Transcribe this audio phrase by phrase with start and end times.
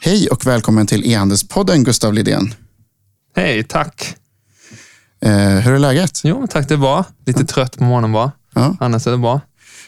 [0.00, 2.54] Hej och välkommen till E-handelspodden Gustav Lidén.
[3.36, 4.16] Hej, tack.
[5.20, 6.20] Eh, hur är läget?
[6.24, 7.04] Jo, tack det är bra.
[7.26, 8.32] Lite trött på morgonen bara.
[8.54, 8.76] Ja.
[8.80, 9.40] Annars är det bra.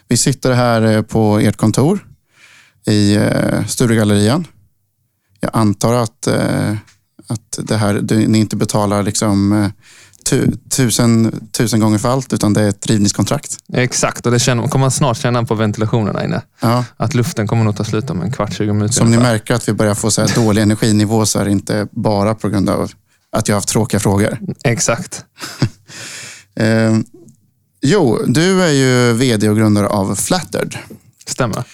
[0.08, 2.06] Vi sitter här eh, på ert kontor
[2.86, 4.46] i eh, Sturegallerian.
[5.40, 6.70] Jag antar att, eh,
[7.26, 9.70] att det här, du, ni inte betalar liksom,
[10.26, 13.56] tu, tusen, tusen gånger för allt, utan det är ett rivningskontrakt.
[13.72, 16.42] Exakt, och det känner, kommer man snart känna på ventilationen här inne.
[16.60, 16.84] Ja.
[16.96, 18.94] Att luften kommer nog ta slut om en kvart, 20 minuter.
[18.94, 19.32] Som ni ungefär.
[19.32, 22.70] märker att vi börjar få så dålig energinivå så är det inte bara på grund
[22.70, 22.90] av
[23.32, 24.38] att jag har haft tråkiga frågor.
[24.64, 25.24] Exakt.
[26.58, 26.98] Eh,
[27.82, 30.78] jo, du är ju vd och grundare av Flattered.
[31.26, 31.64] Stämmer.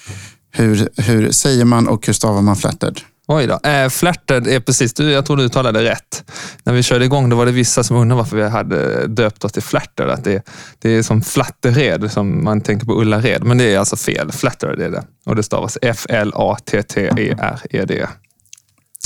[0.50, 3.00] Hur, hur säger man och hur stavar man Flattered?
[3.26, 3.60] Oj då.
[3.68, 6.24] Eh, Flattered är precis, du, jag tror du talade rätt.
[6.62, 9.52] När vi körde igång då var det vissa som undrade varför vi hade döpt oss
[9.52, 9.62] till.
[9.96, 10.42] Att det,
[10.78, 13.44] det är som Flattered, som man tänker på Ullared.
[13.44, 14.32] Men det är alltså fel.
[14.32, 15.04] Flattered är det.
[15.26, 16.26] Och det stavas F-L-A-T-T-E-R-E-D.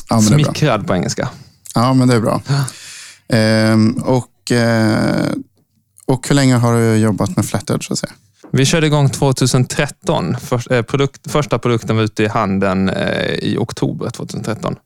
[0.09, 0.21] Ja.
[0.21, 1.29] Smickrad på engelska.
[1.75, 2.43] Ja, men det är bra.
[3.29, 5.33] Ehm, och, eh,
[6.07, 7.83] och hur länge har du jobbat med Flattered?
[7.83, 8.13] Så att säga?
[8.53, 10.37] Vi körde igång 2013.
[10.41, 14.77] För, eh, produkt, första produkten var ute i handeln eh, i oktober 2013.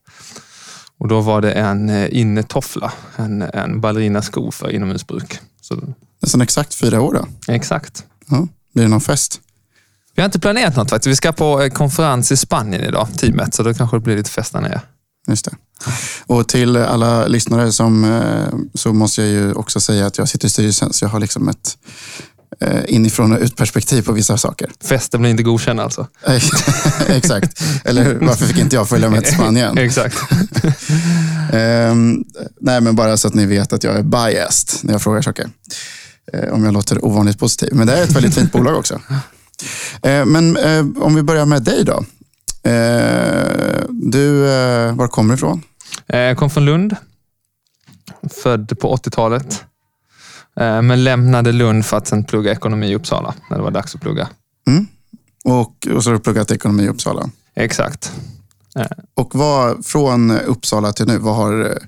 [0.99, 5.39] Och Då var det en eh, innetoffla, en, en ballerinasko för inomhusbruk.
[5.61, 5.79] Så,
[6.21, 7.53] Nästan exakt fyra år då.
[7.53, 8.03] exakt.
[8.29, 8.47] Ja.
[8.73, 9.39] Blir det någon fest?
[10.15, 11.11] Vi har inte planerat något faktiskt.
[11.11, 13.53] Vi ska på eh, konferens i Spanien idag, teamet.
[13.53, 14.81] Så då kanske det blir lite fest där nere.
[15.27, 15.51] Just det.
[16.25, 20.47] Och till alla lyssnare som, eh, så måste jag ju också säga att jag sitter
[20.47, 21.77] i styrelsen, så jag har liksom ett
[22.87, 24.69] inifrån och ut perspektiv på vissa saker.
[24.83, 26.07] Festen blir inte godkänd alltså.
[27.07, 27.61] Exakt.
[27.85, 29.77] Eller varför fick inte jag följa med till Spanien?
[29.77, 30.17] Exakt.
[31.53, 32.23] Ehm,
[32.61, 35.49] nej, men bara så att ni vet att jag är biased när jag frågar saker.
[36.33, 37.69] Eh, om jag låter ovanligt positiv.
[37.73, 39.01] Men det är ett väldigt fint bolag också.
[40.03, 42.03] Eh, men eh, om vi börjar med dig då.
[42.69, 45.61] Eh, du, eh, var kommer du ifrån?
[46.07, 46.95] Eh, Jag kom från Lund.
[48.43, 49.63] Född på 80-talet.
[50.59, 53.95] Eh, Men lämnade Lund för att sen plugga ekonomi i Uppsala, när det var dags
[53.95, 54.29] att plugga.
[54.67, 54.87] Mm.
[55.43, 57.29] Och, och så har du pluggat ekonomi i Uppsala.
[57.55, 58.11] Exakt.
[59.15, 61.79] Och vad, från Uppsala till nu, vad har,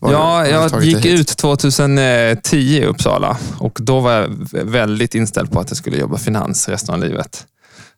[0.00, 4.28] vad Ja, jag gick ut 2010 i Uppsala och då var jag
[4.64, 7.46] väldigt inställd på att jag skulle jobba finans resten av livet.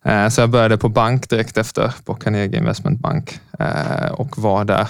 [0.05, 4.65] Eh, Så jag började på bank direkt efter, på Carnegie Investment Bank eh, och var
[4.65, 4.89] där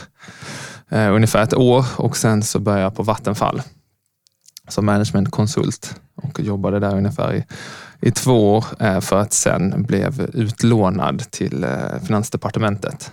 [0.91, 3.63] eh, ungefär ett år och sen så började jag på Vattenfall
[4.69, 7.45] som managementkonsult och jobbade där ungefär i,
[8.01, 11.71] i två år eh, för att sen blev utlånad till eh,
[12.07, 13.13] Finansdepartementet.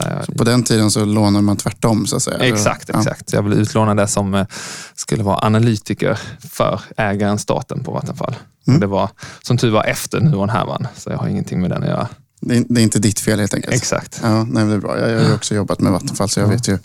[0.00, 2.38] Jag På den tiden så lånade man tvärtom så att säga.
[2.38, 2.98] Exakt, Ja.
[2.98, 3.32] exakt.
[3.32, 4.46] Jag blev utlånad där som eh,
[4.94, 6.18] skulle vara analytiker
[6.50, 8.36] för ägaren staten på Vattenfall.
[8.68, 8.80] Mm.
[8.80, 9.10] Det var
[9.42, 12.08] som tur var efter Nuon-härvan, så jag har ingenting med den att göra.
[12.40, 13.74] Det, är, det är inte ditt fel helt enkelt.
[13.74, 14.20] Exakt.
[14.22, 14.98] Ja, nej, det är bra.
[14.98, 16.78] Jag, jag har också jobbat med Vattenfall så jag vet ju.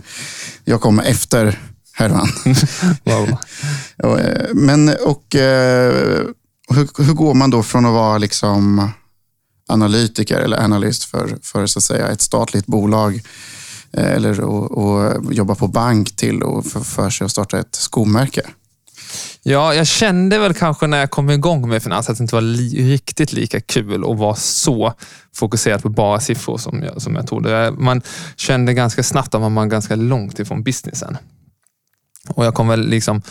[0.64, 1.60] Jag kommer efter
[1.94, 2.28] härvan.
[3.04, 3.38] Wow.
[4.20, 6.24] Eh, Men och eh,
[6.70, 8.90] hur, hur går man då från att vara liksom
[9.68, 13.22] analytiker eller analyst för, för så att säga ett statligt bolag
[13.94, 17.76] eh, eller och, och jobba på bank till och för, för sig att starta ett
[17.76, 18.42] skomärke?
[19.44, 22.42] Ja, jag kände väl kanske när jag kom igång med finans att det inte var
[22.42, 24.94] li- riktigt lika kul att vara så
[25.36, 27.72] fokuserad på bara siffror som jag, som jag trodde.
[27.78, 28.02] Man
[28.36, 31.18] kände ganska snabbt att man var ganska långt ifrån businessen.
[32.36, 33.22] Och jag kom väl liksom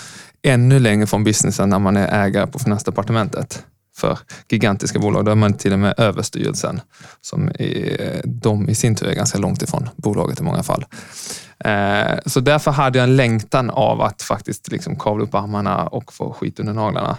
[0.42, 3.64] ännu längre från businessen när man är ägare på Finansdepartementet
[3.96, 4.18] för
[4.48, 5.24] gigantiska bolag.
[5.24, 6.80] Då är man till och med överstyrelsen
[7.20, 10.84] som är, de i sin tur är ganska långt ifrån bolaget i många fall.
[11.64, 16.12] Eh, så därför hade jag en längtan av att faktiskt liksom kavla upp armarna och
[16.12, 17.16] få skit under naglarna.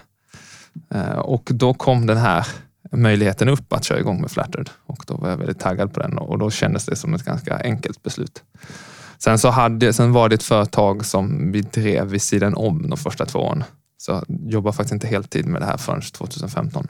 [0.94, 2.48] Eh, och då kom den här
[2.92, 6.18] möjligheten upp att köra igång med Flattered och då var jag väldigt taggad på den
[6.18, 8.44] och då kändes det som ett ganska enkelt beslut.
[9.24, 12.98] Sen, så hade, sen var det ett företag som vi drev vid sidan om de
[12.98, 13.64] första två åren.
[13.98, 16.88] Så jag jobbade faktiskt inte heltid med det här förrän 2015.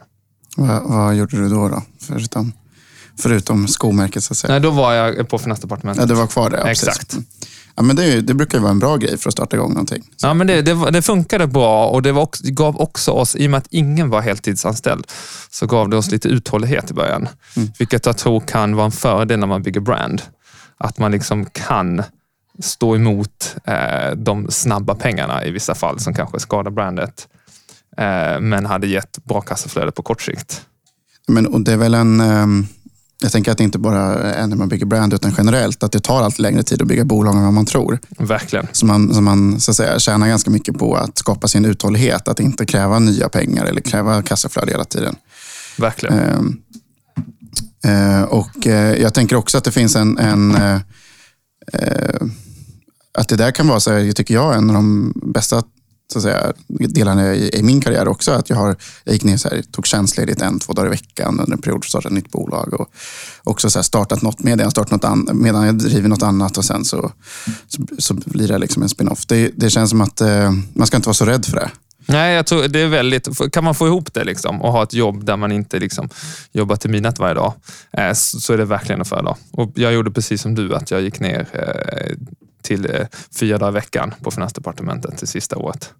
[0.56, 1.68] Vad, vad gjorde du då?
[1.68, 1.82] då?
[2.00, 2.52] Förutom,
[3.18, 4.52] förutom skomärket så att säga.
[4.52, 6.02] Nej, då var jag på Finansdepartementet.
[6.02, 6.58] Ja, du var kvar där?
[6.58, 6.88] Ja, precis.
[6.88, 7.16] Exakt.
[7.74, 10.02] Ja, men det, det brukar ju vara en bra grej för att starta igång någonting.
[10.16, 13.36] Så, Ja, men det, det, det funkade bra och det var också, gav också oss,
[13.36, 15.06] i och med att ingen var heltidsanställd,
[15.50, 17.28] så gav det oss lite uthållighet i början.
[17.56, 17.68] Mm.
[17.78, 20.22] Vilket jag tror kan vara en fördel när man bygger brand.
[20.78, 22.02] Att man liksom kan
[22.60, 27.28] stå emot eh, de snabba pengarna i vissa fall som kanske skadar brandet.
[27.96, 30.62] Eh, men hade gett bra kassaflöde på kort sikt.
[31.28, 32.20] Men, och det är väl en...
[32.20, 32.66] ehm,
[33.22, 34.02] Jag tänker att det inte bara
[34.34, 35.82] är när man bygger brand, utan generellt.
[35.82, 37.98] Att det tar allt längre tid att bygga bolag än vad man tror.
[38.18, 38.66] Verkligen.
[38.72, 42.28] Så man, så man så att säga, tjänar ganska mycket på att skapa sin uthållighet.
[42.28, 45.16] Att inte kräva nya pengar eller kräva kassaflöde hela tiden.
[45.78, 46.18] Verkligen.
[46.18, 46.56] Ehm,
[47.84, 50.56] Eh, och eh, jag tänker också att det finns en, en
[51.72, 52.26] eh,
[53.18, 55.62] att det där kan vara, så här, tycker jag, en av de bästa
[56.12, 58.32] så att säga, delarna i, i min karriär också.
[58.32, 61.40] Att jag, har, jag gick ner så här, tog tjänstledigt en, två dagar i veckan
[61.40, 62.80] under en period startade ett nytt bolag.
[62.80, 62.88] Och
[63.44, 66.58] också så här, startat något medan jag, startat något an, medan jag driver något annat
[66.58, 67.12] och sen så,
[67.68, 69.26] så, så blir det liksom en spin-off.
[69.26, 71.70] Det, det känns som att eh, man ska inte vara så rädd för det.
[72.06, 73.52] Nej, jag tror det är väldigt...
[73.52, 76.08] Kan man få ihop det liksom, och ha ett jobb där man inte liksom,
[76.52, 77.54] jobbar till midnatt varje dag,
[77.92, 79.36] eh, så är det verkligen att föredra.
[79.50, 82.16] Och jag gjorde precis som du, att jag gick ner eh,
[82.62, 83.06] till eh,
[83.38, 85.90] fyra dagar i veckan på Finansdepartementet det sista året.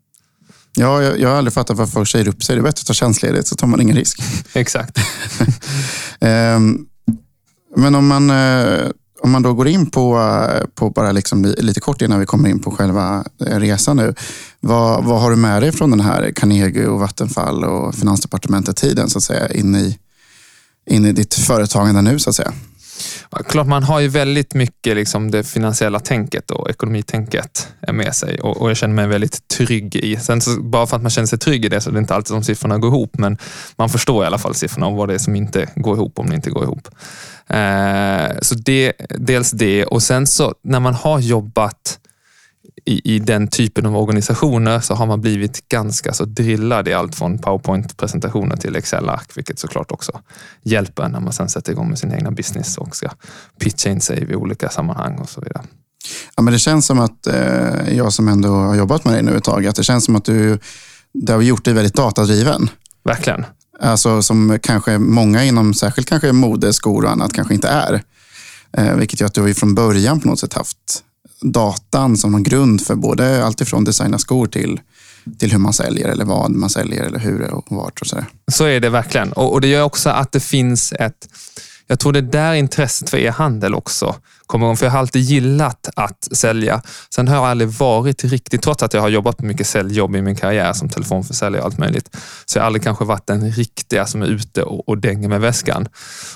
[0.76, 2.56] Ja, jag, jag har aldrig fattat varför folk säger upp sig.
[2.56, 4.18] Det är bättre att ta tjänstledigt så tar man ingen risk.
[4.52, 4.98] Exakt.
[6.20, 6.86] um,
[7.76, 8.90] men om man, uh,
[9.22, 12.48] om man då går in på, eh, på bara liksom lite kort innan vi kommer
[12.48, 14.14] in på själva eh, resan nu.
[14.60, 19.18] Vad, vad har du med dig från den här Carnegie och Vattenfall och Finansdepartementet-tiden så
[19.18, 19.98] att säga in i,
[20.90, 22.52] in i ditt företagande nu så att säga?
[23.32, 28.56] Klart, man har ju väldigt mycket liksom det finansiella tänket och ekonomitänket med sig och,
[28.56, 30.16] och jag känner mig väldigt trygg i.
[30.16, 32.14] Sen så, bara för att man känner sig trygg i det så är det inte
[32.14, 33.38] alltid som siffrorna går ihop, men
[33.76, 36.30] man förstår i alla fall siffrorna och vad det är som inte går ihop om
[36.30, 36.88] det inte går ihop.
[37.46, 41.98] Eh, så det, dels det och sen så när man har jobbat
[42.84, 47.14] i, i den typen av organisationer så har man blivit ganska så drillad i allt
[47.14, 50.20] från powerpoint-presentationer till Excel-ark, vilket såklart också
[50.62, 53.08] hjälper när man sen sätter igång med sin egna business och ska
[53.58, 55.62] pitcha in sig i olika sammanhang och så vidare.
[56.36, 59.36] Ja, men det känns som att eh, jag som ändå har jobbat med dig nu
[59.36, 60.58] ett tag, att det känns som att du
[61.14, 62.70] det har gjort dig väldigt datadriven.
[63.04, 63.44] Verkligen.
[63.80, 68.02] Alltså som kanske många inom, särskilt kanske mode, skor och annat, kanske inte är.
[68.76, 71.04] Eh, vilket gör att du har ju från början på något sätt haft
[71.42, 74.80] datan som någon grund för både alltifrån designa skor till,
[75.38, 78.26] till hur man säljer eller vad man säljer eller hur och vart och sådär.
[78.52, 79.32] Så är det verkligen.
[79.32, 81.28] Och, och det gör också att det finns ett
[81.86, 84.14] jag tror det är där intresset för e-handel också
[84.46, 84.76] kommer igång.
[84.76, 86.82] För jag har alltid gillat att sälja.
[87.14, 90.22] Sen har jag aldrig varit riktigt, trots att jag har jobbat på mycket säljjobb i
[90.22, 92.16] min karriär som telefonförsäljare och allt möjligt,
[92.46, 95.40] så jag har aldrig kanske varit den riktiga som är ute och, och dänger med
[95.40, 95.88] väskan.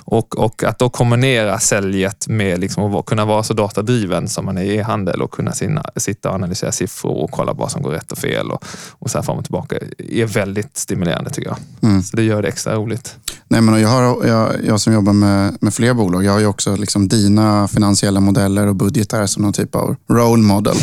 [0.05, 4.59] Och, och att då kombinera säljet med liksom att kunna vara så datadriven som man
[4.59, 7.91] är i e-handel och kunna sina, sitta och analysera siffror och kolla vad som går
[7.91, 8.65] rätt och fel och,
[8.99, 11.59] och så här fram och tillbaka är väldigt stimulerande tycker jag.
[11.83, 12.03] Mm.
[12.03, 13.17] Så det gör det extra roligt.
[13.49, 16.47] Nej, men jag, har, jag, jag som jobbar med, med fler bolag, jag har ju
[16.47, 20.77] också liksom dina finansiella modeller och budgetar som någon typ av role model.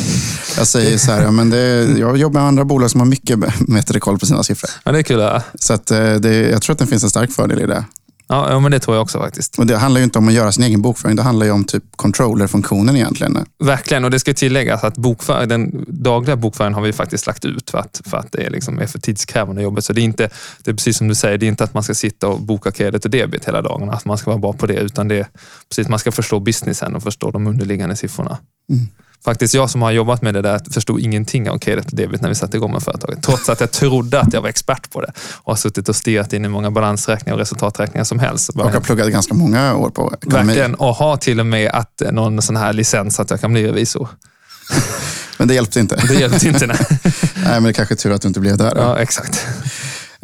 [0.57, 3.39] Jag säger så här, ja, men det, jag jobbar med andra bolag som har mycket
[3.67, 4.69] bättre koll på sina siffror.
[4.83, 5.19] Ja, det är kul.
[5.19, 5.41] Ja.
[5.55, 7.85] Så att, eh, det, jag tror att det finns en stark fördel i det.
[8.27, 9.59] Ja, men det tror jag också faktiskt.
[9.59, 11.15] Och det handlar ju inte om att göra sin egen bokföring.
[11.15, 13.45] Det handlar ju om typ controller-funktionen egentligen.
[13.63, 17.69] Verkligen, och det ska tilläggas att bokför, den dagliga bokföringen har vi faktiskt lagt ut
[17.69, 19.85] för att, för att det är, liksom är för tidskrävande jobbet.
[19.85, 20.29] Så det är, inte,
[20.63, 22.71] det är precis som du säger, det är inte att man ska sitta och boka
[22.71, 23.89] kredit och debit hela dagen.
[23.89, 25.27] Att man ska vara bra på det, utan det är
[25.69, 28.37] precis man ska förstå businessen och förstå de underliggande siffrorna.
[28.69, 28.87] Mm
[29.23, 32.29] faktiskt jag som har jobbat med det där förstod ingenting av credit och debit när
[32.29, 33.23] vi satte igång med företaget.
[33.23, 36.33] Trots att jag trodde att jag var expert på det och har suttit och stirrat
[36.33, 38.49] in i många balansräkningar och resultaträkningar som helst.
[38.49, 40.45] Och har pluggat ganska många år på ekonomi.
[40.45, 43.67] Verkligen, och har till och med att någon sån här licens att jag kan bli
[43.67, 44.09] revisor.
[45.37, 45.95] Men det hjälpte inte?
[46.07, 46.77] Det hjälpte inte, nej.
[47.35, 48.75] nej, men det är kanske är tur att du inte blev där.
[48.75, 48.81] Då.
[48.81, 49.47] Ja, exakt.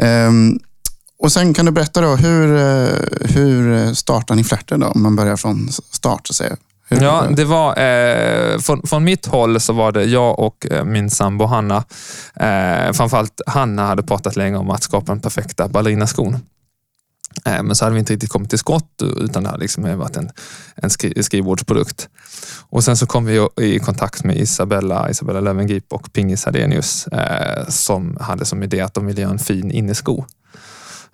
[0.01, 0.59] Um,
[1.19, 2.89] och sen kan du berätta då, hur, eh,
[3.21, 4.87] hur startar ni Flärten då?
[4.87, 6.57] Om man börjar från start så att säga.
[6.89, 11.09] Ja, det var, eh, från, från, mitt håll så var det jag och eh, min
[11.09, 11.83] sambo Hanna.
[12.35, 16.37] Eh, framförallt Hanna hade pratat länge om att skapa den perfekta ballerinaskon.
[17.45, 20.17] Eh, men så hade vi inte riktigt kommit till skott utan det hade liksom varit
[20.17, 20.29] en,
[20.75, 22.09] en skri, skrivbordsprodukt.
[22.69, 27.67] Och sen så kom vi i kontakt med Isabella, Isabella Löwengrip och Pingis Hadenius eh,
[27.67, 30.25] som hade som idé att de ville göra en fin innesko.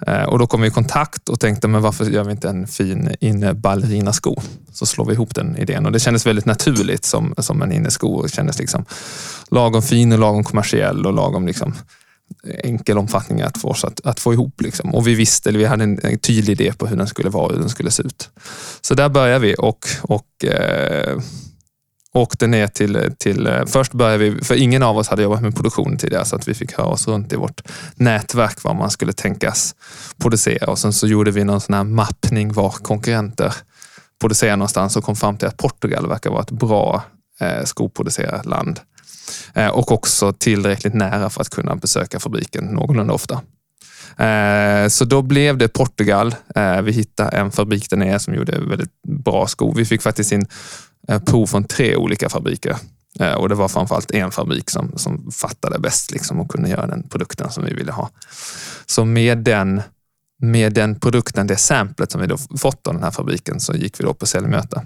[0.07, 2.67] Eh, och då kom vi i kontakt och tänkte, men varför gör vi inte en
[2.67, 4.35] fin inneballerinasko?
[4.73, 8.21] Så slår vi ihop den idén och det kändes väldigt naturligt som, som en innesko.
[8.21, 8.85] Det kändes liksom
[9.51, 11.73] lagom fin och lagom kommersiell och lagom liksom
[12.63, 14.61] enkel omfattning att få oss att, att få ihop.
[14.61, 14.95] Liksom.
[14.95, 17.45] Och vi visste, eller vi hade en, en, tydlig idé på hur den skulle vara
[17.45, 18.29] och hur den skulle se ut.
[18.81, 21.17] Så där började vi och, och eh,
[22.15, 25.55] åkte ner till, till, eh, först började vi, för ingen av oss hade jobbat med
[25.55, 27.62] produktion tidigare, så att vi fick höra oss runt i vårt
[27.95, 29.75] nätverk vad man skulle tänkas
[30.17, 30.72] producera.
[30.72, 33.53] Och sen så gjorde vi någon sån här mappning var konkurrenter
[34.22, 37.03] producerar någonstans och kom fram till att Portugal verkar vara ett bra
[37.39, 38.79] eh, skoproducerarland.
[39.53, 43.41] Eh, och också tillräckligt nära för att kunna besöka fabriken någorlunda ofta.
[44.17, 46.36] Eh, så då blev det Portugal.
[46.55, 49.74] Eh, vi hittade en fabrik där nere som gjorde väldigt bra skor.
[49.75, 50.45] Vi fick faktiskt in
[51.07, 52.77] Eh, prov från tre olika fabriker.
[53.19, 56.88] Eh, och det var framförallt en fabrik som, som fattade bäst liksom och kunde göra
[56.88, 58.09] den produkten som vi ville ha.
[58.85, 59.81] Så med den
[60.41, 64.00] med den produkten, det samplet som vi då fått av den här fabriken, så gick
[64.00, 64.83] vi då på säljmöte.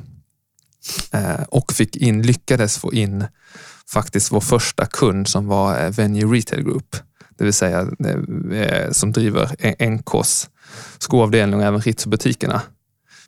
[1.11, 3.25] Eh, och fick in, lyckades få in
[3.91, 6.95] faktiskt vår första kund som var Venue Retail Group.
[7.37, 7.87] Det vill säga
[8.91, 9.55] som driver
[9.89, 10.49] NKs
[10.97, 12.61] skoavdelning och även Ritz-butikerna.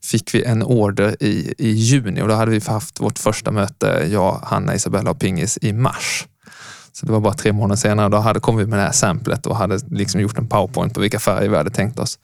[0.03, 4.08] Fick vi en order i, i juni och då hade vi haft vårt första möte,
[4.12, 6.27] jag, Hanna, Isabella och Pingis i mars.
[6.93, 8.10] Så det var bara tre månader senare.
[8.10, 11.01] Då hade, kom vi med det här samplet och hade liksom gjort en powerpoint på
[11.01, 12.20] vilka färger vi hade tänkt oss.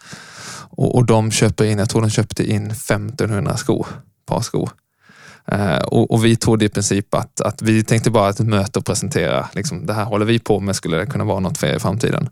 [0.69, 3.87] Och, och de köper in, jag tror de köpte in 1500 skor,
[4.25, 4.69] par skor.
[5.51, 8.79] Uh, eh, och, och, vi trodde i princip att, att vi tänkte bara att möte
[8.79, 11.67] och presentera, liksom, det här håller vi på med, skulle det kunna vara något för
[11.67, 12.29] er i framtiden?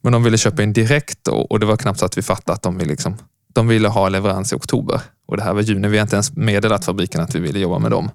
[0.00, 2.54] Men de ville köpa in direkt och, och det var knappt så att vi fattade
[2.56, 3.16] att de ville, liksom,
[3.52, 5.00] de ville ha leverans i oktober.
[5.26, 7.78] Och det här var juni, vi har inte ens meddelat fabriken att vi ville jobba
[7.78, 8.10] med dem.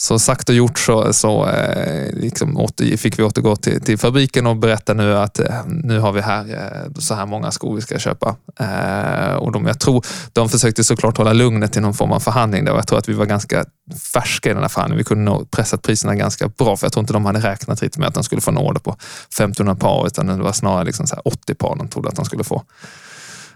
[0.00, 4.46] Så sagt och gjort så, så eh, liksom åter, fick vi återgå till, till fabriken
[4.46, 7.80] och berätta nu att eh, nu har vi här eh, så här många skor vi
[7.80, 8.36] ska köpa.
[8.60, 12.64] Eh, och de, jag tror, de försökte såklart hålla lugnet i någon form av förhandling.
[12.64, 12.74] Där.
[12.74, 13.64] Jag tror att vi var ganska
[14.12, 14.98] färska i den här förhandlingen.
[14.98, 17.98] Vi kunde nog pressat priserna ganska bra, för jag tror inte de hade räknat riktigt
[17.98, 21.06] med att de skulle få en order på 1500 par, utan det var snarare liksom
[21.06, 22.62] så 80 par de trodde att de skulle få.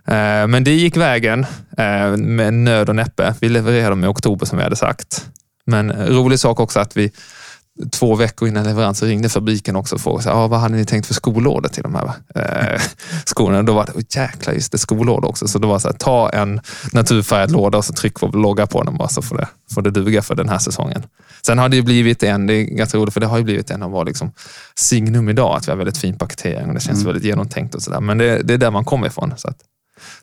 [0.08, 1.46] Eh, men det gick vägen
[1.78, 3.34] eh, med nöd och näppe.
[3.40, 5.26] Vi levererade dem i oktober som vi hade sagt.
[5.66, 7.12] Men rolig sak också att vi
[7.92, 11.14] två veckor innan leverans ringde fabriken också och frågade ah, vad hade ni tänkt för
[11.14, 12.80] skolorder till de här eh,
[13.24, 13.62] skorna.
[13.62, 15.48] Då var det, oh, jäklar just det, skolorder också.
[15.48, 16.60] Så det var så här, ta en
[16.92, 19.90] naturfärgad låda och så tryck vår logga på den bara så får det, får det
[19.90, 21.02] duga för den här säsongen.
[21.46, 23.82] Sen har det blivit en, det är ganska roligt för det har ju blivit en
[23.82, 24.32] av våra liksom,
[24.74, 27.06] signum idag, att vi har väldigt fin paketering och det känns mm.
[27.06, 28.00] väldigt genomtänkt och sådär.
[28.00, 29.34] Men det, det, är där man kommer ifrån.
[29.36, 29.56] Så att,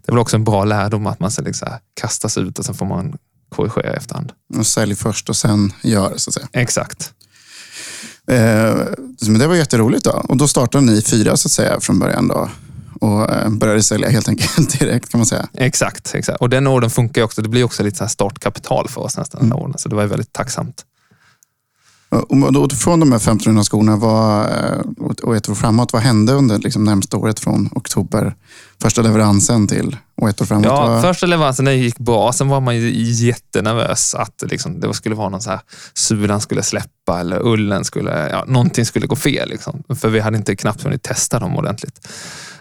[0.02, 1.68] det är väl också en bra lärdom att man liksom
[2.02, 3.18] kastas ut och sen får man
[3.50, 4.32] korrigera i efterhand.
[4.58, 6.48] Och sälj först och sen gör, så att säga.
[6.54, 7.14] Exakt.
[8.28, 8.76] Eh,
[9.28, 10.12] men det var jätteroligt då.
[10.12, 12.50] Och då startade ni fyra så att säga från början då?
[13.02, 15.48] och eh, började sälja helt enkelt direkt kan man säga.
[15.54, 16.42] Exakt, exakt.
[16.42, 17.42] och den orden funkar också.
[17.42, 19.58] Det blir också lite så startkapital för oss nästan, mm.
[19.58, 19.78] orden.
[19.78, 20.86] så det var väldigt tacksamt.
[22.12, 24.80] Och då, från de här 1500 skorna vad, eh,
[25.22, 28.36] och ett år framåt, vad hände under liksom närmsta året från oktober?
[28.82, 30.66] Första leveransen till och ett år framåt?
[30.66, 31.02] Ja, var...
[31.02, 32.34] första leveransen gick bra.
[32.34, 32.92] Sen var man ju
[33.28, 35.60] jättenervös att liksom, det skulle vara någon så här,
[35.94, 39.50] sulan skulle släppa eller ullen skulle, ja, någonting skulle gå fel.
[39.50, 39.84] Liksom.
[39.96, 42.08] För vi hade inte knappt hunnit testa dem ordentligt.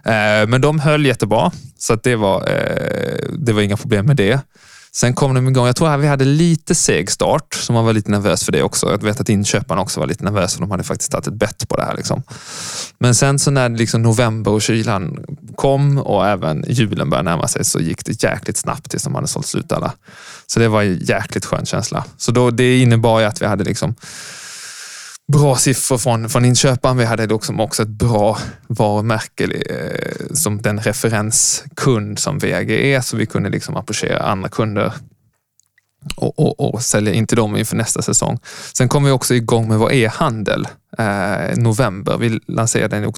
[0.04, 4.40] Eh, men de höll jättebra, så det, var, eh, det var inga problem med det.
[4.92, 5.66] Sen kom de igång.
[5.66, 8.62] Jag tror att vi hade lite seg start, så man var lite nervös för det
[8.62, 8.90] också.
[8.90, 11.68] Jag vet att inköparna också var lite nervösa, för de hade faktiskt tagit ett bett
[11.68, 11.97] på det här.
[11.97, 12.23] Liksom.
[12.99, 17.64] Men sen så när liksom november och kylan kom och även julen började närma sig
[17.64, 19.92] så gick det jäkligt snabbt tills de hade sålt slut alla.
[20.47, 22.04] Så det var en jäkligt skön känsla.
[22.16, 23.94] Så då, det innebar ju att vi hade liksom
[25.30, 26.96] bra siffror från, från inköparen.
[26.96, 33.16] Vi hade liksom också ett bra varumärke eh, som den referenskund som VG är, så
[33.16, 34.92] vi kunde liksom approchera andra kunder
[36.16, 38.38] och, och, och, sälja in till dem inför nästa säsong.
[38.72, 40.68] Sen kom vi också igång med vår e-handel
[40.99, 42.18] eh, november.
[42.18, 43.12] Vi lanserade den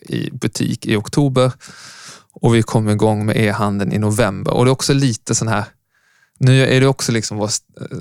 [0.00, 1.52] i butik i oktober
[2.32, 4.52] och vi kom igång med e-handeln i november.
[4.52, 5.64] Och det är också lite sån här
[6.40, 7.50] nu är det också liksom vår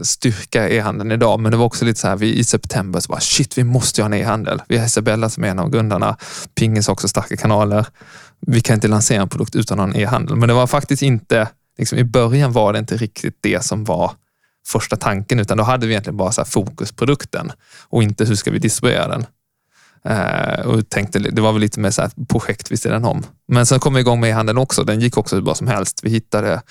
[0.03, 3.09] styrka i e-handeln idag, men det var också lite så här, vi, i september så
[3.09, 4.61] bara shit, vi måste ju ha en e-handel.
[4.67, 6.17] Vi har Isabella som är en av grundarna.
[6.55, 7.85] Pingis har också starka kanaler.
[8.47, 10.35] Vi kan inte lansera en produkt utan en e-handel.
[10.35, 14.11] Men det var faktiskt inte, liksom, i början var det inte riktigt det som var
[14.67, 17.51] första tanken, utan då hade vi egentligen bara så fokusprodukten
[17.89, 19.25] och inte hur ska vi distribuera den.
[20.05, 23.23] Eh, och tänkte, det var väl lite mer så här projekt vid sidan om.
[23.51, 24.83] Men sen kom vi igång med e-handeln också.
[24.83, 25.99] Den gick också hur bra som helst.
[26.03, 26.61] Vi hittade,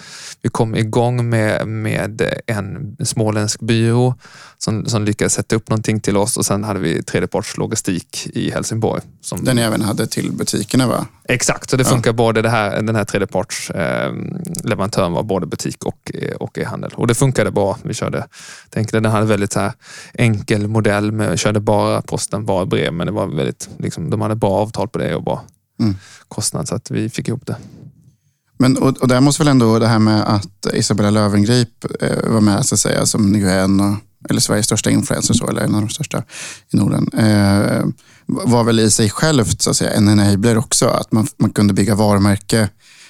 [0.42, 4.14] vi kom igång med, med en småländsk byrå
[4.58, 9.02] som, som lyckades sätta upp någonting till oss och sen hade vi tredjepartslogistik i Helsingborg.
[9.20, 11.06] Som, den ni även hade till butikerna va?
[11.28, 12.14] Exakt, så det funkar ja.
[12.14, 16.90] både det här, den här tredjepartsleverantören eh, var både butik och, och e-handel.
[16.94, 17.78] Och det funkade bra.
[17.82, 18.26] Vi körde,
[18.70, 19.72] tänkte den hade väldigt så här
[20.14, 24.34] enkel modell, med, körde bara posten, bara brev, men det var väldigt, liksom, de hade
[24.34, 25.44] bra avtal på det och bra
[25.80, 25.96] mm.
[26.28, 27.56] kostnad så att vi fick ihop det.
[28.58, 32.40] Men, och, och där måste väl ändå det här med att Isabella Löwengrip eh, var
[32.40, 33.96] med så att säga, som nu är en,
[34.30, 36.22] eller Sveriges största influencer, så, eller en av de största
[36.72, 37.84] i Norden, eh,
[38.26, 40.86] var väl i sig självt så att säga, en enabler också.
[40.86, 42.68] Att man, man kunde bygga varumärke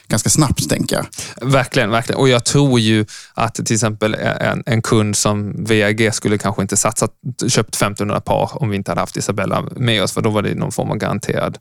[0.08, 1.06] ganska snabbt, tänker jag.
[1.50, 2.20] Verkligen, verkligen.
[2.20, 6.76] Och jag tror ju att till exempel en, en kund som VAG skulle kanske inte
[6.76, 7.12] satsat,
[7.48, 10.54] köpt 1500 par om vi inte hade haft Isabella med oss, för då var det
[10.54, 11.58] någon form av garanterad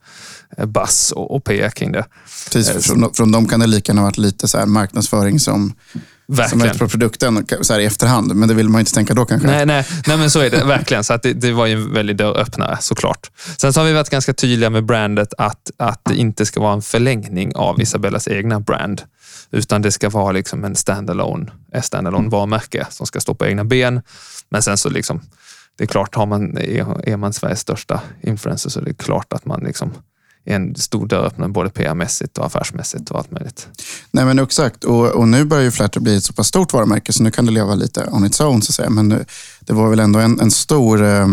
[0.58, 2.06] eh, bass och, och PR kring det.
[2.52, 5.74] Precis, eh, från, från dem kan det lika gärna varit lite så här marknadsföring som
[6.28, 6.60] Verkligen.
[6.60, 8.36] som ett på produkten så här i efterhand.
[8.36, 9.48] Men det vill man inte tänka då kanske.
[9.48, 11.04] Nej, nej, nej, men så är det verkligen.
[11.04, 13.32] Så att det, det var ju en väldig dörröppnare såklart.
[13.58, 16.74] Sen så har vi varit ganska tydliga med brandet att, att det inte ska vara
[16.74, 19.02] en förlängning av Isabellas egna brand.
[19.52, 23.64] Utan det ska vara liksom en standalone, ett standalone varumärke som ska stå på egna
[23.64, 24.02] ben.
[24.50, 25.22] Men sen så liksom,
[25.78, 29.34] det är klart, har man, är, är man Sveriges största influencer så är det klart
[29.34, 29.94] att man liksom
[30.48, 33.68] en stor dörröppnare både PR-mässigt och affärsmässigt och allt möjligt.
[34.12, 37.14] Nej men exakt, och, och nu börjar ju Flatter bli ett så pass stort varumärke
[37.14, 38.90] så nu kan det leva lite on its own så att säga.
[38.90, 39.26] Men nu,
[39.60, 41.28] det var väl ändå en, en stor eh,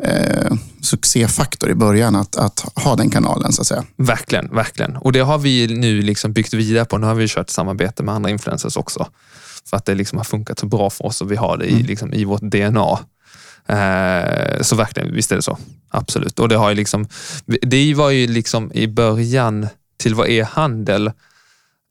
[0.00, 3.84] eh, succéfaktor i början att, att ha den kanalen så att säga.
[3.96, 4.96] Verkligen, verkligen.
[4.96, 6.98] Och det har vi nu liksom byggt vidare på.
[6.98, 9.08] Nu har vi kört samarbete med andra influencers också.
[9.70, 11.72] För att det liksom har funkat så bra för oss och vi har det i,
[11.72, 11.86] mm.
[11.86, 12.98] liksom, i vårt DNA.
[13.68, 15.58] Eh, så verkligen, visst är det så.
[15.90, 16.38] Absolut.
[16.38, 17.08] Och det har ju liksom,
[17.62, 21.10] det var ju liksom i början till vad e-handel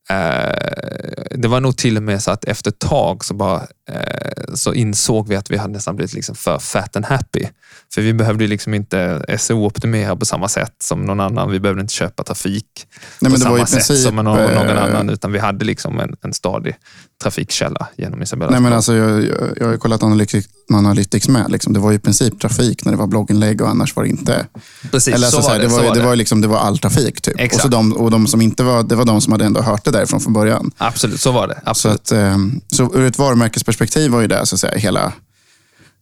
[0.09, 4.53] Eh, det var nog till och med så att efter ett tag så, bara, eh,
[4.53, 7.45] så insåg vi att vi hade nästan blivit liksom för fat and happy.
[7.93, 11.51] För vi behövde liksom inte SEO-optimera på samma sätt som någon annan.
[11.51, 12.87] Vi behövde inte köpa trafik
[13.21, 16.33] Nej, på samma sätt princip, som någon, någon annan, utan vi hade liksom en, en
[16.33, 16.75] stadig
[17.23, 18.51] trafikkälla genom Isabella.
[18.51, 21.51] Nej, men alltså, jag, jag, jag har ju kollat Analytics, Analytics med.
[21.51, 21.73] Liksom.
[21.73, 24.45] Det var i princip trafik när det var blogginlägg och annars var det inte.
[24.91, 27.21] Precis, Eller, alltså, så, var det, det, var, det, var, liksom, det var all trafik.
[27.21, 27.53] Typ.
[27.53, 29.85] Och, så de, och de som inte var, det var de som hade ändå hört
[29.85, 30.71] det därifrån från början.
[30.77, 31.61] Absolut, så var det.
[31.65, 32.07] Absolut.
[32.07, 35.13] Så, att, ehm, så ur ett varumärkesperspektiv var ju det så att säga, hela,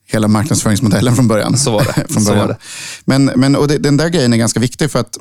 [0.08, 1.58] hela marknadsföringsmodellen från början.
[1.58, 1.94] Så var det.
[2.14, 2.42] från början.
[2.42, 2.58] Så var det.
[3.06, 5.18] Men, men och det, den där grejen är ganska viktig för att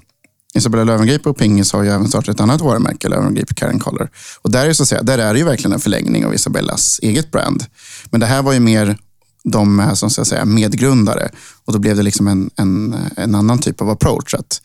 [0.54, 4.10] Isabella Löwengrip och Pingis har ju även startat ett annat varumärke, Löwengrip Karen Collar.
[4.42, 7.00] Och där är, så att säga, där är det ju verkligen en förlängning av Isabellas
[7.02, 7.64] eget brand.
[8.10, 8.98] Men det här var ju mer
[9.44, 11.30] de som ska säga, medgrundare
[11.64, 14.34] och då blev det liksom en, en, en annan typ av approach.
[14.34, 14.62] Att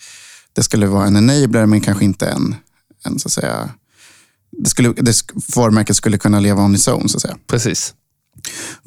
[0.54, 2.56] det skulle vara en enabler men kanske inte en,
[3.06, 3.70] en så att säga,
[4.52, 5.14] det skulle, det,
[5.56, 7.38] varumärket skulle kunna leva on its own så att säga.
[7.48, 7.94] Precis.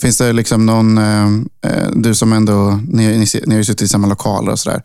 [0.03, 1.27] Finns det liksom någon, eh,
[1.63, 4.83] eh du som ändå, ni, ni, ni har ju suttit i samma lokaler och sådär.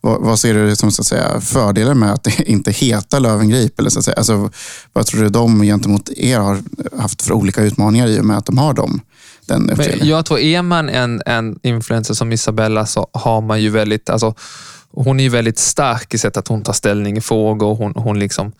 [0.00, 3.78] Vad, vad, ser du som så att säga, fördelar med att det inte heter Lövengrip?
[3.78, 4.16] Eller så att säga?
[4.16, 4.50] Alltså,
[4.92, 6.62] vad tror du de gentemot er har
[6.98, 9.00] haft för olika utmaningar i och med att de har dem?
[9.46, 9.70] Den
[10.02, 14.34] jag tror, är man en, en influencer som Isabella så har man ju väldigt, alltså,
[14.90, 17.74] hon är ju väldigt stark i sättet att hon tar ställning i frågor.
[17.74, 18.52] Hon, hon liksom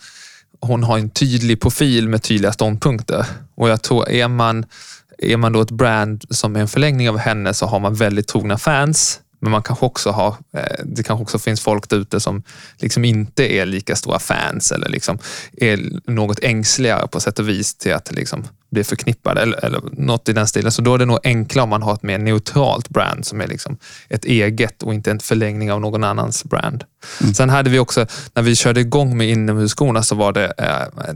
[0.61, 3.27] hon har en tydlig profil med tydliga ståndpunkter.
[3.55, 4.65] Och jag tror, är man,
[5.19, 8.29] är man då ett brand som är en förlängning av henne så har man väldigt
[8.29, 9.21] trogna fans.
[9.41, 12.43] Men man kanske också har, eh, det kanske också finns folk där ute som
[12.77, 15.19] liksom inte är lika stora fans eller liksom
[15.53, 20.29] är något ängsligare på sätt och vis till att liksom bli förknippade eller, eller något
[20.29, 20.73] i den stilen.
[20.73, 23.47] Så då är det nog enklare om man har ett mer neutralt brand som är
[23.47, 23.77] liksom
[24.09, 26.85] ett eget och inte en förlängning av någon annans brand.
[27.21, 27.35] Mm.
[27.35, 31.15] Sen hade vi också, när vi körde igång med inomhusskorna så var det, eh,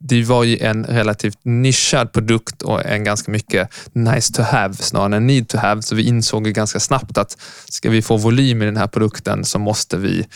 [0.00, 5.16] det var ju en relativt nischad produkt och en ganska mycket nice to have snarare
[5.16, 5.82] än need to have.
[5.82, 7.36] Så vi insåg ganska snabbt att
[7.68, 10.26] ska vi få volym i den här produkten så måste vi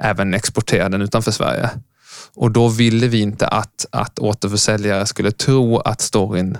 [0.00, 1.70] även exportera den utanför Sverige.
[2.36, 6.58] Och då ville vi inte att, att återförsäljare skulle tro att storyn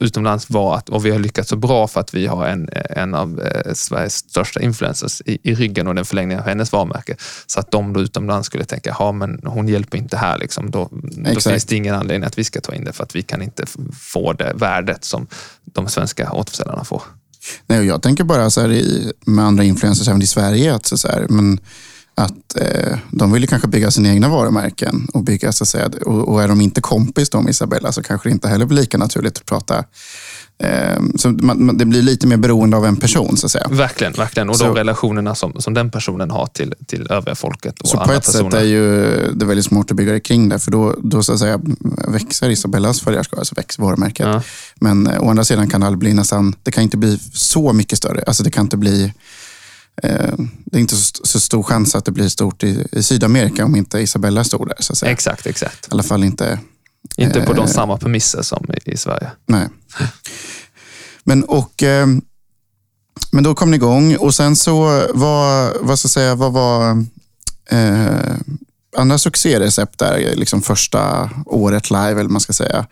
[0.00, 3.14] utomlands var att och vi har lyckats så bra för att vi har en, en
[3.14, 7.16] av eh, Sveriges största influencers i, i ryggen och den förlängningen av hennes varumärke.
[7.46, 10.38] Så att de då utomlands skulle tänka, ja men hon hjälper inte här.
[10.38, 10.70] Liksom.
[10.70, 10.88] Då,
[11.34, 13.42] då finns det ingen anledning att vi ska ta in det för att vi kan
[13.42, 13.64] inte
[14.12, 15.26] få det värdet som
[15.64, 17.02] de svenska återförsäljarna får.
[17.66, 18.82] Nej, jag tänker bara så här,
[19.26, 21.60] med andra influencers även i Sverige, att så här, men
[22.20, 26.28] att eh, de vill kanske bygga sina egna varumärken och bygga så att säga, och,
[26.28, 29.38] och är de inte kompis med Isabella så kanske det inte heller blir lika naturligt
[29.38, 29.84] att prata.
[30.62, 33.66] Eh, så man, det blir lite mer beroende av en person så att säga.
[33.70, 34.50] Verkligen, verkligen.
[34.50, 37.80] och så, de relationerna som, som den personen har till, till övriga folket.
[37.80, 38.50] Och så på ett personer.
[38.50, 41.32] sätt är ju det väldigt smart att bygga det kring det, för då, då så
[41.32, 41.60] att säga,
[42.08, 44.26] växer Isabellas följarskara, så växer varumärket.
[44.26, 44.42] Ja.
[44.74, 47.98] Men eh, å andra sidan kan det bli nästan, det kan inte bli så mycket
[47.98, 48.24] större.
[48.26, 49.12] Alltså det kan inte bli
[50.64, 53.98] det är inte så, stor chans att det blir stort i, i Sydamerika om inte
[53.98, 54.76] Isabella är stor där.
[54.80, 55.12] Så att säga.
[55.12, 55.86] Exakt, exakt.
[55.86, 56.58] I alla fall inte...
[57.16, 59.30] Inte på de eh, samma premisser som i, i Sverige.
[59.46, 59.68] Nej.
[61.24, 62.06] Men, och, eh,
[63.32, 64.82] men då kom ni igång och sen så
[65.14, 67.04] var, vad ska jag säga, vad var
[67.70, 68.36] eh,
[68.96, 72.86] andra succérecept där, liksom första året live, eller man ska säga.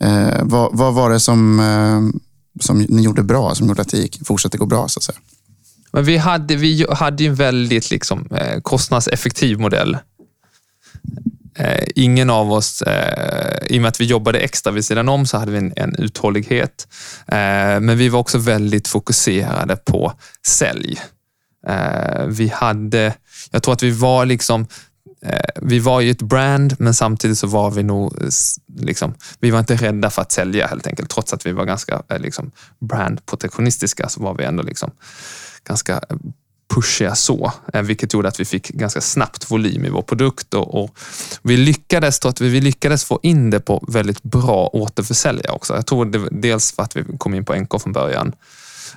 [0.00, 2.20] Eh, vad, vad var det som, eh,
[2.60, 4.88] som ni gjorde bra, som gjorde att det gick, fortsatte gå bra?
[4.88, 5.18] Så att säga?
[5.92, 9.98] Men vi hade, vi hade en väldigt liksom, eh, kostnadseffektiv modell.
[11.58, 15.26] Eh, ingen av oss, eh, i och med att vi jobbade extra vid sidan om,
[15.26, 16.88] så hade vi en, en uthållighet.
[17.26, 20.12] Eh, men vi var också väldigt fokuserade på
[20.46, 21.00] sälj.
[21.66, 23.14] Eh, vi hade,
[23.50, 24.66] jag tror att vi var liksom
[25.22, 28.14] eh, vi var ju ett brand, men samtidigt så var vi nog,
[28.78, 31.10] liksom, vi var inte rädda för att sälja helt enkelt.
[31.10, 32.50] Trots att vi var ganska liksom,
[32.80, 34.90] brandprotektionistiska så var vi ändå liksom,
[35.64, 36.00] ganska
[36.74, 40.82] pushiga så, eh, vilket gjorde att vi fick ganska snabbt volym i vår produkt och,
[40.82, 40.98] och
[41.42, 45.74] vi, lyckades, att vi lyckades få in det på väldigt bra återförsäljare också.
[45.74, 48.32] Jag tror det, dels för att vi kom in på NK från början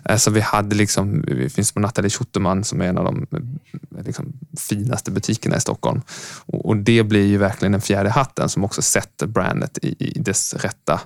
[0.05, 3.27] eh, så vi hade liksom, vi finns på Nathalie Schuterman som är en av de
[3.31, 6.01] eh, liksom, finaste butikerna i Stockholm.
[6.45, 10.53] Och det blir ju verkligen den fjärde hatten som också sätter brandet i, i dess
[10.53, 10.99] rätta eh,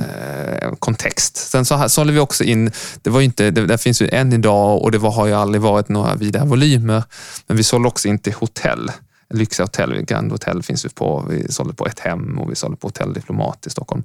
[0.00, 1.36] Eh, kontext.
[1.36, 2.70] Sen så sålde vi också in,
[3.02, 5.62] det var inte, det, det finns ju än idag och det var, har ju aldrig
[5.62, 7.02] varit några vidare volymer,
[7.46, 8.90] men vi sålde också in till hotell
[9.34, 10.02] lyxiga hotell.
[10.02, 11.26] Grand Hotel finns vi på.
[11.30, 14.04] Vi sålde på ett hem och vi sålde på Hotell Diplomat i Stockholm.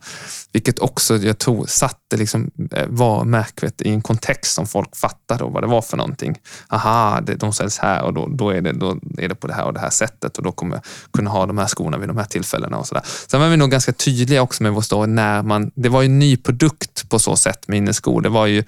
[0.51, 5.43] Vilket också, jag tror, satte liksom, eh, var märkligt i en kontext som folk fattade
[5.43, 6.36] vad det var för någonting.
[6.69, 9.53] Aha, det, de säljs här och då, då, är det, då är det på det
[9.53, 12.10] här och det här sättet och då kommer jag kunna ha de här skorna vid
[12.10, 13.03] de här tillfällena och sådär.
[13.27, 16.05] Sen var vi nog ganska tydliga också med vår story när man, det var ju
[16.05, 18.21] en ny produkt på så sätt med inneskor.
[18.21, 18.63] Det var ju,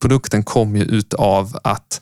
[0.00, 2.00] produkten kom ju ut av att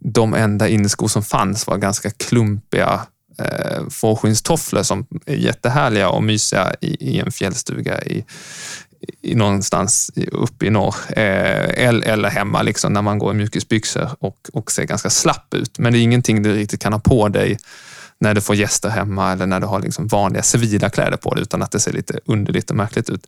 [0.00, 3.00] de enda inneskor som fanns var ganska klumpiga
[3.38, 8.24] eh, fårskinnstofflor som är jättehärliga och mysiga i, i en fjällstuga i,
[9.22, 10.94] i någonstans uppe i norr.
[11.08, 15.78] Eh, eller hemma liksom, när man går i mjukisbyxor och, och ser ganska slapp ut.
[15.78, 17.58] Men det är ingenting du riktigt kan ha på dig
[18.20, 21.42] när du får gäster hemma eller när du har liksom vanliga civila kläder på dig
[21.42, 23.26] utan att det ser lite underligt och märkligt ut.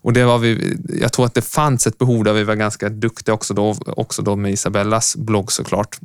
[0.00, 2.88] Och det var vi, jag tror att det fanns ett behov där vi var ganska
[2.88, 5.98] duktiga också då, också då med Isabellas blogg såklart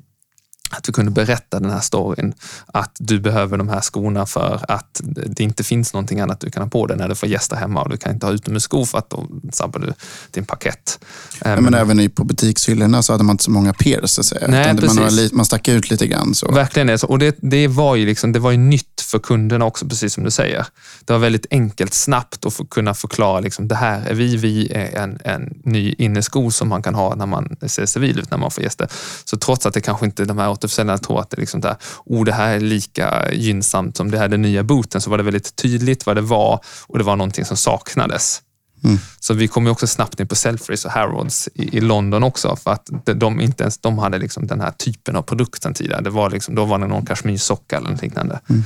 [0.70, 2.34] att vi kunde berätta den här storyn.
[2.66, 6.64] Att du behöver de här skorna för att det inte finns någonting annat du kan
[6.64, 8.98] ha på dig när du får gäster hemma och du kan inte ha utomhusskor för
[8.98, 9.94] att då sabbar du
[10.32, 11.00] din pakett.
[11.44, 14.10] Ja, men även på butikshyllorna så hade man inte så många peers.
[14.10, 14.48] Så att säga.
[14.48, 16.36] Nej, man, var, man stack ut lite grann.
[16.36, 16.52] Så.
[16.52, 17.08] Verkligen är så.
[17.08, 20.24] Och det, det, var ju liksom, det var ju nytt för kunderna också, precis som
[20.24, 20.66] du säger.
[21.06, 24.72] Det var väldigt enkelt, snabbt att få kunna förklara liksom, det här är vi, vi
[24.72, 28.38] är en, en ny innesko som man kan ha när man ser civil ut, när
[28.38, 28.88] man får gäster.
[29.26, 32.26] Så trots att det kanske inte de här återförsäljarna tror att det, liksom där, oh,
[32.26, 35.56] det här är lika gynnsamt som det här den nya booten, så var det väldigt
[35.56, 38.42] tydligt vad det var och det var någonting som saknades.
[38.84, 38.98] Mm.
[39.20, 42.56] Så vi kom ju också snabbt in på Selfridges och Harrods i, i, London också
[42.56, 46.02] för att de, inte ens de hade liksom den här typen av produkten tidigare.
[46.02, 48.40] Det var liksom, då var det någon kashmirsocka eller något liknande.
[48.50, 48.64] Mm.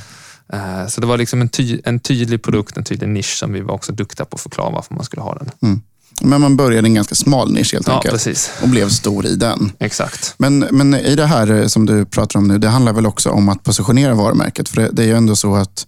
[0.54, 3.62] Uh, så det var liksom en, ty, en tydlig produkt, en tydlig nisch som vi
[3.62, 5.52] var också duktiga på att förklara varför man skulle ha den.
[5.62, 5.82] Mm.
[6.22, 8.14] Men man började en ganska smal nisch helt ja, enkelt.
[8.14, 8.52] Precis.
[8.62, 9.72] Och blev stor i den.
[9.80, 10.36] Exakt.
[10.38, 13.30] Men, men i det här eh, som du pratar om nu, det handlar väl också
[13.30, 14.70] om att positionera varumärket.
[14.70, 15.88] För det, det är ju ändå så att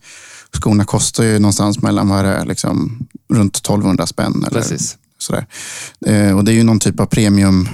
[0.54, 4.46] skorna kostar ju någonstans mellan vad är det, liksom, runt 1200 spänn.
[4.48, 4.98] Eller precis.
[5.17, 5.46] Sådär.
[6.06, 7.70] Eh, och det är ju någon typ av premium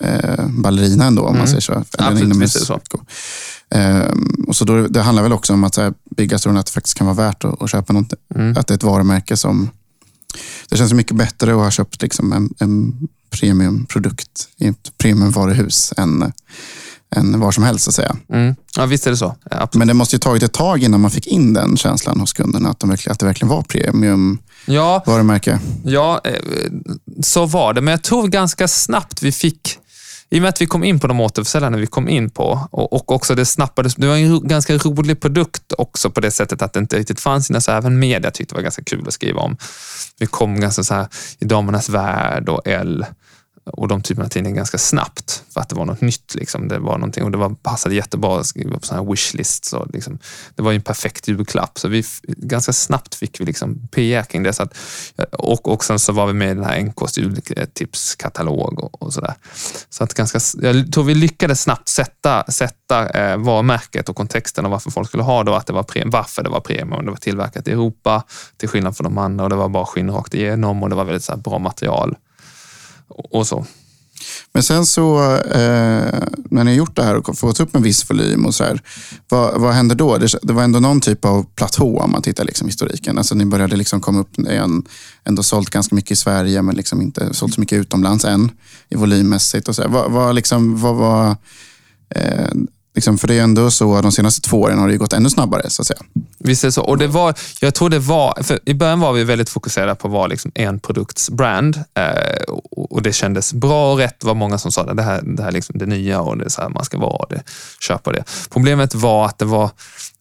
[0.00, 1.38] eh, ballerina ändå, om mm.
[1.38, 1.84] man säger så.
[1.98, 2.80] Absolut, visst är det så.
[3.74, 4.12] Eh,
[4.48, 6.98] och så då, det handlar väl också om att här, bygga så att det faktiskt
[6.98, 8.12] kan vara värt att, att köpa något.
[8.34, 8.56] Mm.
[8.56, 9.70] Att det är ett varumärke som
[10.68, 16.32] det känns mycket bättre att ha köpt liksom en, en premiumprodukt i ett premiumvaruhus än,
[17.16, 17.88] än var som helst.
[17.88, 18.16] Att säga.
[18.32, 18.54] Mm.
[18.76, 19.36] Ja, visst är det så.
[19.50, 22.32] Ja, Men det måste ju tagit ett tag innan man fick in den känslan hos
[22.32, 25.60] kunderna, att, de att det verkligen var premium ja, varumärke.
[25.84, 26.32] Ja, eh,
[27.22, 27.80] så var det.
[27.80, 29.78] Men jag tror ganska snabbt vi fick
[30.30, 32.92] i och med att vi kom in på de återförsäljarna vi kom in på och,
[32.92, 33.94] och också det snappades.
[33.94, 37.50] Det var en ganska rolig produkt också på det sättet att det inte riktigt fanns
[37.50, 39.56] innan, så även media tyckte det var ganska kul att skriva om.
[40.18, 41.06] Vi kom ganska så här
[41.38, 43.04] i Damernas Värld och L
[43.72, 46.34] och de typerna av tidningar ganska snabbt för att det var något nytt.
[46.34, 46.68] Liksom.
[46.68, 49.72] Det var någonting och det var, passade jättebra att skriva på sådana här wishlists.
[49.72, 50.18] Och liksom,
[50.54, 51.78] det var ju en perfekt julklapp.
[51.78, 54.52] Så vi, ganska snabbt fick vi liksom PR kring det.
[54.52, 54.76] Så att,
[55.32, 59.34] och, och sen så var vi med i den här NKs jultipskatalog och, och sådär.
[59.90, 64.70] Så att ganska, jag tror vi lyckades snabbt sätta, sätta eh, varumärket och kontexten och
[64.70, 67.04] varför folk skulle ha det och att det var premium, varför det var premium.
[67.04, 68.24] Det var tillverkat i Europa
[68.56, 71.04] till skillnad från de andra och det var bara skinn rakt igenom och det var
[71.04, 72.16] väldigt så bra material
[73.10, 73.66] och så.
[74.52, 78.10] Men sen så, eh, när ni har gjort det här och fått upp en viss
[78.10, 78.82] volym och så här,
[79.28, 80.18] vad, vad händer då?
[80.18, 83.18] Det, det, var ändå någon typ av platå om man tittar liksom historiken.
[83.18, 84.82] Alltså ni började liksom komma upp, en,
[85.24, 88.50] ändå sålt ganska mycket i Sverige men liksom inte sålt så mycket utomlands än
[88.88, 89.68] i volymmässigt.
[89.68, 89.88] Och så här.
[89.88, 91.36] Vad, vad, liksom, vad var
[92.14, 92.50] eh,
[92.94, 95.30] Liksom, för det är ändå så att de senaste två åren har det gått ännu
[95.30, 95.70] snabbare.
[95.70, 96.00] så att säga.
[96.38, 96.82] Visst är det så.
[96.82, 100.08] Och det var, jag tror det var, för I början var vi väldigt fokuserade på
[100.08, 101.76] att vara liksom en produkts brand.
[101.94, 104.20] Eh, och Det kändes bra och rätt.
[104.20, 106.38] Det var många som sa att det här, det här är liksom det nya och
[106.38, 107.26] det är så här man ska vara.
[107.28, 107.42] Det,
[107.80, 108.24] köpa det.
[108.50, 109.70] Problemet var att det var,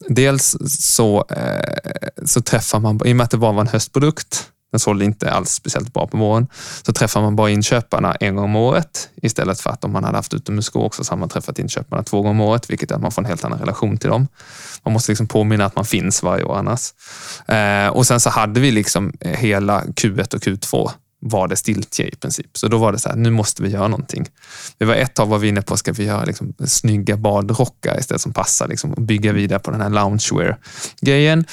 [0.10, 4.46] dels så, eh, så träffar man, i och med att det bara var en höstprodukt,
[4.72, 6.48] den sålde inte alls speciellt bra på våren.
[6.82, 10.18] Så träffar man bara inköparna en gång om året istället för att om man hade
[10.18, 13.02] haft utomhusskor också så hade man träffat inköparna två gånger om året, vilket är att
[13.02, 14.28] man får en helt annan relation till dem.
[14.84, 16.94] Man måste liksom påminna att man finns varje år annars.
[17.48, 22.16] Eh, och sen så hade vi liksom hela Q1 och Q2 var det stiltje i
[22.16, 22.58] princip.
[22.58, 24.28] Så då var det så här, nu måste vi göra någonting.
[24.78, 28.22] Vi var ett tag var vi inne på, ska vi göra liksom snygga badrockar istället
[28.22, 31.46] som passar liksom, och bygga vidare på den här loungewear-grejen.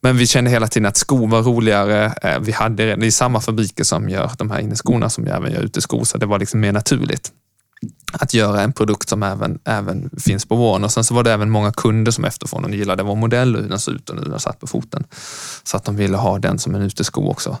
[0.00, 2.12] Men vi kände hela tiden att skor var roligare.
[2.22, 5.60] Eh, vi hade, det är samma fabriker som gör de här inneskorna som även gör
[5.60, 7.32] uteskor, så det var liksom mer naturligt
[8.12, 10.84] att göra en produkt som även, även finns på våren.
[10.84, 13.62] Och sen så var det även många kunder som efterfrågade och gillade vår modell och
[13.62, 15.04] hur den såg ut och hur den satt på foten.
[15.64, 17.58] Så att de ville ha den som en utesko också.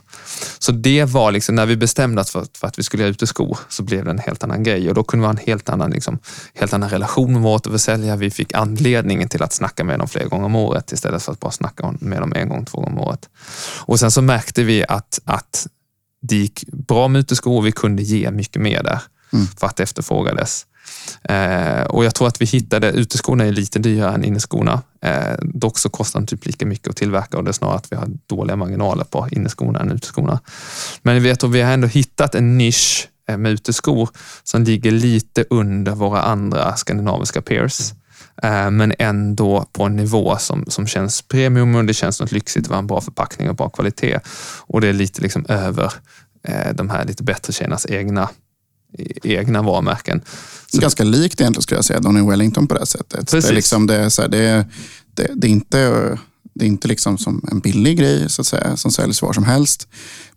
[0.58, 3.58] Så det var liksom, när vi bestämde oss för, för, att vi skulle göra uteskor
[3.68, 5.90] så blev det en helt annan grej och då kunde vi ha en helt annan,
[5.90, 6.18] liksom,
[6.54, 8.16] helt annan relation med våra återförsäljare.
[8.16, 11.40] Vi fick anledningen till att snacka med dem flera gånger om året istället för att
[11.40, 13.28] bara snacka med dem en gång, två gånger om året.
[13.80, 15.66] Och sen så märkte vi att, att
[16.22, 19.00] det gick bra med uteskor och vi kunde ge mycket mer där
[19.32, 19.46] mm.
[19.46, 20.66] för att det efterfrågades.
[21.22, 24.82] Eh, och jag tror att vi hittade, uteskorna är lite dyrare än inneskorna.
[25.02, 27.92] Eh, dock så kostar de typ lika mycket att tillverka och det är snarare att
[27.92, 30.40] vi har dåliga marginaler på inneskorna än uteskorna.
[31.02, 34.08] Men vet, vi har ändå hittat en nisch eh, med uteskor
[34.44, 37.92] som ligger lite under våra andra skandinaviska peers.
[38.42, 42.64] Eh, men ändå på en nivå som, som känns premium och det känns något lyxigt,
[42.64, 44.18] det var en bra förpackning och bra kvalitet.
[44.60, 45.92] Och det är lite liksom över
[46.48, 48.28] eh, de här lite bättre tjejernas egna
[49.22, 50.20] egna varumärken.
[50.72, 53.30] Så Ganska likt egentligen skulle jag säga, Donny Wellington på det sättet.
[53.30, 53.44] Precis.
[53.44, 54.66] Det är, liksom, det, är här, det,
[55.14, 55.78] det, det, är inte,
[56.54, 59.44] det är inte liksom som en billig grej så att säga, som säljs var som
[59.44, 59.88] helst.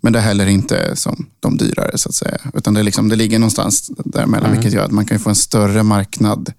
[0.02, 2.38] Men det är heller inte som de dyrare så att säga.
[2.54, 4.58] Utan det, liksom, det ligger någonstans däremellan, mm.
[4.58, 6.54] vilket gör att man kan få en större marknad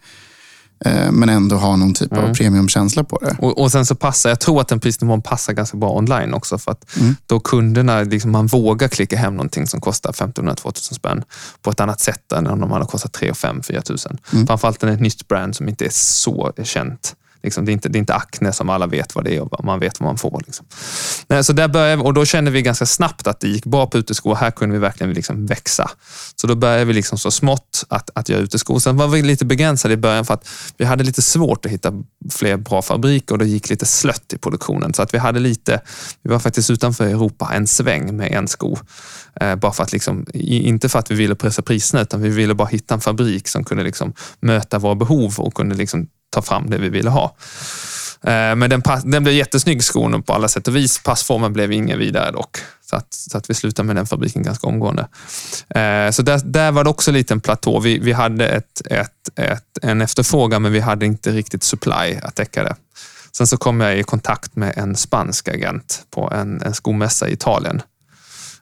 [1.12, 2.24] men ändå ha någon typ mm.
[2.24, 3.36] av premiumkänsla på det.
[3.38, 6.58] Och, och, sen så passar, jag tror att den prisnivån passar ganska bra online också.
[6.58, 7.16] För att mm.
[7.26, 11.24] då kunderna, liksom, man vågar klicka hem någonting som kostar 1500-2000 spänn
[11.62, 13.98] på ett annat sätt än om de hade kostat 3 5 4 000.
[14.32, 14.46] Mm.
[14.46, 17.14] Framförallt när det är ett nytt brand som inte är så känt.
[17.44, 19.64] Liksom, det, är inte, det är inte akne som alla vet vad det är och
[19.64, 20.42] man vet vad man får.
[20.46, 20.66] Liksom.
[21.28, 23.98] Eh, så där började, och då kände vi ganska snabbt att det gick bra på
[23.98, 24.34] uteskor.
[24.34, 25.90] Här kunde vi verkligen liksom växa.
[26.36, 28.78] Så då började vi liksom så smått att, att göra uteskor.
[28.78, 31.92] Sen var vi lite begränsade i början för att vi hade lite svårt att hitta
[32.30, 34.94] fler bra fabriker och det gick lite slött i produktionen.
[34.94, 35.80] Så att vi hade lite,
[36.22, 38.76] vi var faktiskt utanför Europa en sväng med en sko.
[39.40, 42.54] Eh, bara för att liksom, inte för att vi ville pressa priserna utan vi ville
[42.54, 46.70] bara hitta en fabrik som kunde liksom möta våra behov och kunde liksom ta fram
[46.70, 47.36] det vi ville ha.
[48.22, 51.02] Eh, men den, den blev jättesnygg skon på alla sätt och vis.
[51.02, 52.58] Passformen blev ingen vidare dock.
[52.90, 55.08] Så att, så att vi slutade med den fabriken ganska omgående.
[55.68, 57.80] Eh, så där, där var det också en liten platå.
[57.80, 62.34] Vi, vi hade ett, ett, ett, en efterfrågan men vi hade inte riktigt supply att
[62.34, 62.76] täcka det.
[63.32, 67.32] Sen så kom jag i kontakt med en spansk agent på en, en skomässa i
[67.32, 67.82] Italien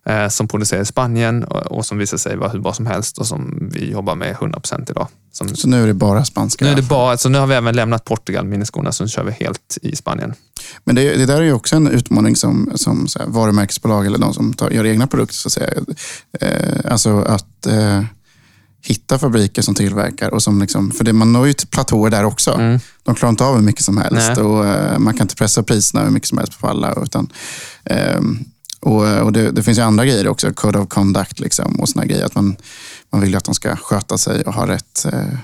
[0.06, 3.26] eh, som producerar i Spanien och, som visar sig vara hur bra som helst och
[3.26, 5.08] som vi jobbar med 100 procent idag.
[5.32, 6.64] Som, så nu är det bara spanska?
[6.64, 9.24] Nu, är det bara, så nu har vi även lämnat Portugal, minneskorna, så nu kör
[9.24, 10.34] vi helt i Spanien.
[10.84, 14.18] Men det, det där är ju också en utmaning som, som så här, varumärkesbolag eller
[14.18, 15.34] de som tar, gör egna produkter.
[15.34, 15.70] Så att säga.
[16.40, 18.02] Eh, alltså att eh,
[18.82, 20.34] hitta fabriker som tillverkar.
[20.34, 22.50] Och som liksom, för det, man når ju platåer där också.
[22.50, 22.80] Mm.
[23.02, 26.04] De klarar inte av hur mycket som helst och eh, man kan inte pressa priserna
[26.04, 26.94] hur mycket som helst på alla.
[27.02, 27.28] Utan,
[27.84, 28.20] eh,
[28.82, 31.88] och, eh, och det, det, finns ju andra grejer också, code of conduct liksom, och
[31.88, 32.24] såna grejer.
[32.26, 32.56] Att man,
[33.10, 35.38] man vill ju att de ska sköta sig och ha rätt, eh,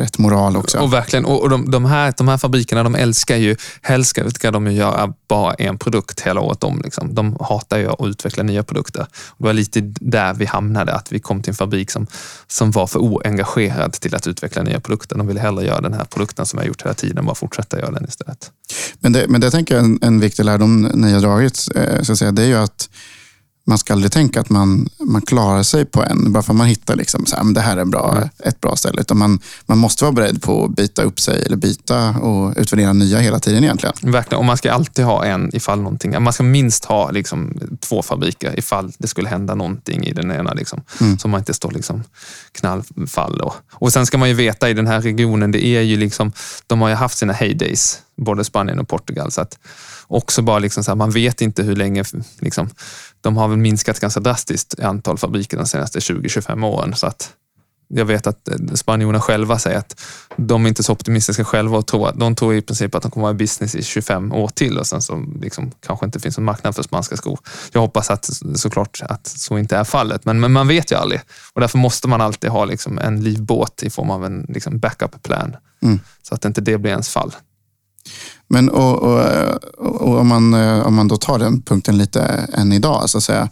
[0.00, 0.78] rätt moral också.
[0.78, 4.66] Och verkligen, och de, de, här, de här fabrikerna de älskar ju, helst ska de
[4.66, 6.80] ju göra bara en produkt hela året om.
[6.84, 7.14] Liksom.
[7.14, 9.00] De hatar ju att utveckla nya produkter.
[9.02, 12.06] Och det var lite där vi hamnade, att vi kom till en fabrik som,
[12.46, 15.16] som var för oengagerad till att utveckla nya produkter.
[15.16, 17.90] De ville hellre göra den här produkten som jag gjort hela tiden, bara fortsätta göra
[17.90, 18.50] den istället.
[19.00, 22.12] Men det, men det tänker jag en, en viktig lärdom ni har dragit, eh, så
[22.12, 22.88] att säga, det är ju att
[23.68, 26.66] man ska aldrig tänka att man, man klarar sig på en, bara för att man
[26.66, 28.28] hittar liksom, så här, men det här är bra, mm.
[28.38, 29.00] ett bra ställe.
[29.00, 32.92] Utan man, man måste vara beredd på att byta upp sig eller byta och utvärdera
[32.92, 33.94] nya hela tiden egentligen.
[34.02, 38.02] Verkligen, och man ska alltid ha en ifall någonting, man ska minst ha liksom, två
[38.02, 40.52] fabriker ifall det skulle hända någonting i den ena.
[40.52, 41.18] Liksom, mm.
[41.18, 42.04] Så man inte står liksom,
[42.52, 43.40] knallfall.
[43.40, 46.32] Och, och sen ska man ju veta i den här regionen, det är ju liksom,
[46.66, 49.30] de har ju haft sina heydays, både Spanien och Portugal.
[49.30, 49.58] Så att,
[50.08, 52.04] också bara liksom så här, man vet inte hur länge,
[52.40, 52.70] liksom,
[53.20, 56.94] de har väl minskat ganska drastiskt i antal fabriker de senaste 20-25 åren.
[56.94, 57.32] Så att
[57.88, 60.00] jag vet att eh, spanjorerna själva säger att
[60.36, 63.22] de är inte så optimistiska själva och tror de tror i princip att de kommer
[63.22, 66.44] vara i business i 25 år till och sen så liksom, kanske inte finns en
[66.44, 67.38] marknad för spanska skor.
[67.72, 71.20] Jag hoppas att såklart att så inte är fallet, men, men man vet ju aldrig
[71.52, 75.22] och därför måste man alltid ha liksom, en livbåt i form av en liksom, backup
[75.22, 76.00] plan mm.
[76.22, 77.32] så att inte det blir ens fall.
[78.48, 79.20] Men och, och,
[79.78, 83.24] och, om, man, eh, om man då tar den punkten lite än idag, så att
[83.24, 83.48] säga,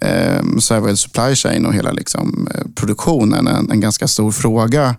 [0.00, 4.32] eh, så är väl supply chain och hela liksom, eh, produktionen en, en ganska stor
[4.32, 4.96] fråga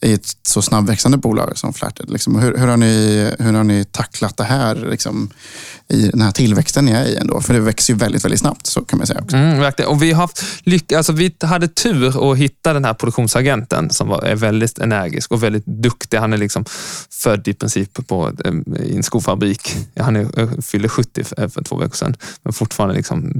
[0.00, 2.10] i ett så snabbväxande bolag som Flatted?
[2.10, 5.30] Liksom, hur, hur, har ni, hur har ni tacklat det här liksom,
[5.88, 7.40] i den här tillväxten ni är i ändå?
[7.40, 9.20] För det växer ju väldigt, väldigt snabbt, så kan man säga.
[9.20, 9.36] också.
[9.36, 9.90] Mm, verkligen.
[9.90, 10.30] Och vi, har
[10.62, 15.32] lyck alltså, vi hade tur att hitta den här produktionsagenten som var, är väldigt energisk
[15.32, 16.16] och väldigt duktig.
[16.16, 16.64] Han är liksom
[17.10, 18.32] född i princip på,
[18.82, 19.76] i en skofabrik.
[20.00, 23.32] Han är, fyllde 70 för, eh, för två veckor sedan, men fortfarande liksom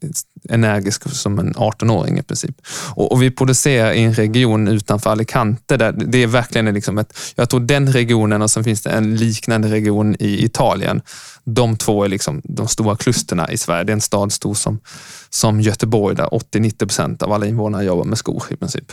[0.00, 2.56] eh, energisk som en 18-åring i princip.
[2.94, 5.76] Och, och, vi producerar i en region utanför Alicante.
[5.76, 9.16] Där det är verkligen liksom ett, jag tror den regionen och sen finns det en
[9.16, 11.02] liknande region i Italien.
[11.54, 13.84] De två är liksom de stora klusterna i Sverige.
[13.84, 14.80] Det är en stad stor som,
[15.30, 18.92] som Göteborg där 80-90 procent av alla invånare jobbar med skor i princip.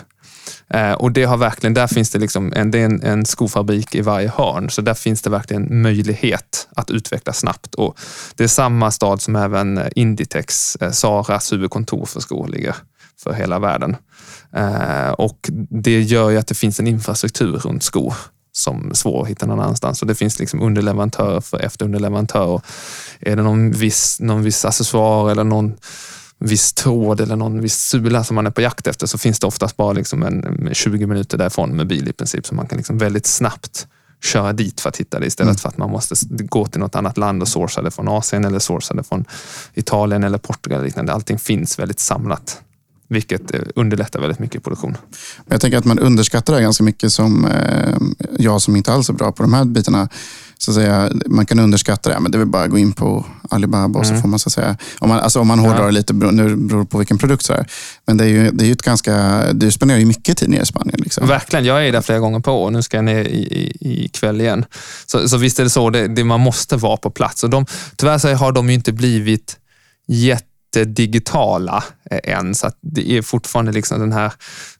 [0.69, 3.95] Eh, och det har verkligen, där finns det, liksom en, det är en, en skofabrik
[3.95, 7.75] i varje hörn, så där finns det verkligen möjlighet att utveckla snabbt.
[7.75, 7.99] Och
[8.35, 12.75] det är samma stad som även eh, Inditex, eh, Saras huvudkontor för skor ligger
[13.23, 13.95] för hela världen.
[14.55, 15.49] Eh, och
[15.83, 18.13] det gör ju att det finns en infrastruktur runt skor
[18.57, 20.01] som svår att hitta någon annanstans.
[20.01, 22.61] Och det finns liksom underleverantörer för efterunderleverantörer.
[23.19, 25.73] Är det någon viss, någon viss accessoar eller någon
[26.39, 29.47] viss tråd eller någon viss sula som man är på jakt efter så finns det
[29.47, 32.45] oftast bara liksom en 20 minuter därifrån med bil i princip.
[32.45, 33.87] Så man kan liksom väldigt snabbt
[34.23, 35.57] köra dit för att hitta det istället mm.
[35.57, 38.59] för att man måste gå till något annat land och sourca det från Asien eller
[38.59, 39.25] sourca det från
[39.73, 40.79] Italien eller Portugal.
[40.79, 41.13] Och liknande.
[41.13, 42.61] Allting finns väldigt samlat
[43.07, 44.97] vilket eh, underlättar väldigt mycket produktion.
[45.47, 47.97] Jag tänker att man underskattar det ganska mycket som eh,
[48.39, 50.09] jag som inte alls är bra på de här bitarna
[50.57, 52.93] så att säga, man kan underskatta det, men det är väl bara att gå in
[52.93, 54.17] på Alibaba och mm.
[54.17, 55.89] så får man så att säga, om man, alltså om man hårdrar ja.
[55.89, 57.67] lite, nu beror det på vilken produkt så är.
[58.07, 60.61] Men det är ju, det är ju ett ganska, du spenderar ju mycket tid nere
[60.61, 60.99] i Spanien.
[60.99, 61.27] Liksom.
[61.27, 64.07] Verkligen, jag är där flera gånger på och nu ska jag ner i, i, i
[64.07, 64.65] kväll igen.
[65.05, 67.43] Så, så visst är det så, det, det, man måste vara på plats.
[67.43, 67.65] Och de,
[67.95, 69.57] tyvärr så har de ju inte blivit
[70.07, 70.54] jättedigitala
[72.11, 74.33] eh, än, så det är fortfarande liksom den här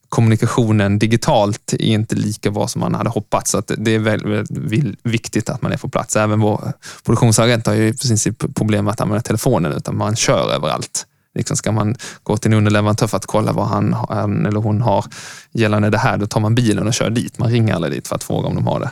[0.10, 3.52] kommunikationen digitalt är inte lika bra som man hade hoppats.
[3.52, 6.16] Så det är väldigt, viktigt att man är på plats.
[6.16, 6.74] Även vår
[7.06, 11.06] produktionsagent har ju i princip problem med att använda telefonen, utan man kör överallt.
[11.36, 14.82] Liksom ska man gå till en underleverantör för att kolla vad han, han, eller hon
[14.82, 15.06] har
[15.52, 17.38] gällande det här, då tar man bilen och kör dit.
[17.38, 18.92] Man ringer aldrig dit för att fråga om de har det.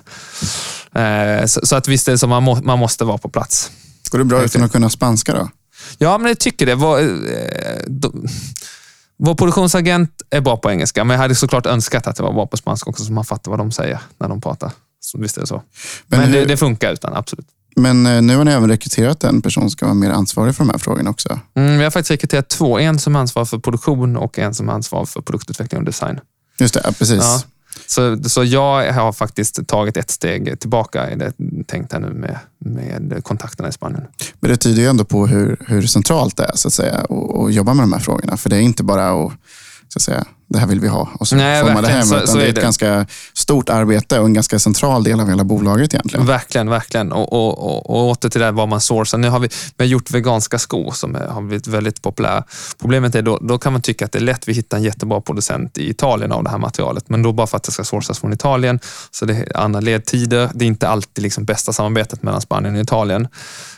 [0.99, 3.71] Eh, så, att visst är det så, man måste vara på plats.
[4.11, 5.49] Går det bra utan att kunna spanska då?
[5.97, 6.75] Ja, men jag tycker det.
[6.75, 7.07] Var, eh,
[9.17, 12.47] vår produktionsagent är bra på engelska, men jag hade såklart önskat att det var bra
[12.47, 14.71] på spanska också, så man fattar vad de säger när de pratar.
[14.99, 15.63] Så visst är det så.
[16.07, 17.47] Men, men hur, det, det, funkar utan, absolut.
[17.75, 20.63] Men eh, nu har ni även rekryterat en person som ska vara mer ansvarig för
[20.63, 21.39] de här frågorna också.
[21.55, 22.79] Mm, vi har faktiskt rekryterat två.
[22.79, 26.19] En som ansvarar för produktion och en som ansvarar för produktutveckling och design.
[26.59, 27.23] Just det, precis.
[27.23, 27.41] Ja.
[27.87, 31.33] Så, så jag har faktiskt tagit ett steg tillbaka i det
[31.67, 34.03] tänkt här nu med, med kontakterna i Spanien.
[34.39, 37.53] Men det tyder ju ändå på hur, hur centralt det är så att säga att
[37.53, 38.37] jobba med de här frågorna.
[38.37, 39.31] För det är inte bara att
[39.87, 42.03] så att säga, det här vill vi ha och så Nej, får man det hem.
[42.03, 42.61] Så, så det är ett det.
[42.61, 46.25] ganska stort arbete och en ganska central del av hela bolaget egentligen.
[46.25, 47.11] Verkligen, verkligen.
[47.11, 49.17] Och, och, och, och åter till det vad man sourcar.
[49.17, 52.43] Nu har vi, vi har gjort veganska skor som har blivit väldigt populära.
[52.79, 54.47] Problemet är då, då kan man tycka att det är lätt.
[54.47, 57.57] Vi hittar en jättebra producent i Italien av det här materialet, men då bara för
[57.57, 58.79] att det ska sourcas från Italien.
[59.11, 60.49] Så det är andra ledtider.
[60.53, 63.27] Det är inte alltid liksom bästa samarbetet mellan Spanien och Italien.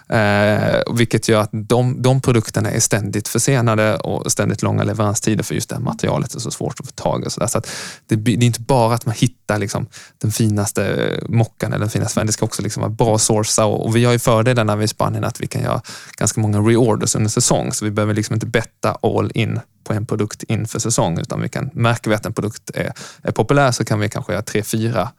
[0.09, 5.55] Eh, vilket gör att de, de produkterna är ständigt försenade och ständigt långa leveranstider för
[5.55, 7.29] just det här materialet är så svårt att få tag i.
[7.29, 7.61] Så, så
[8.07, 12.13] det, det, är inte bara att man hittar liksom den finaste mockan eller den finaste
[12.13, 12.27] färgen.
[12.27, 14.75] Det ska också liksom vara bra att sourca och, och vi har ju fördelen när
[14.75, 15.81] vi är i Spanien att vi kan göra
[16.17, 17.71] ganska många reorders under säsong.
[17.73, 21.49] Så vi behöver liksom inte betta all in på en produkt inför säsong utan vi
[21.49, 24.63] kan, märker vi att en produkt är, är populär så kan vi kanske göra tre,
[24.63, 25.09] fyra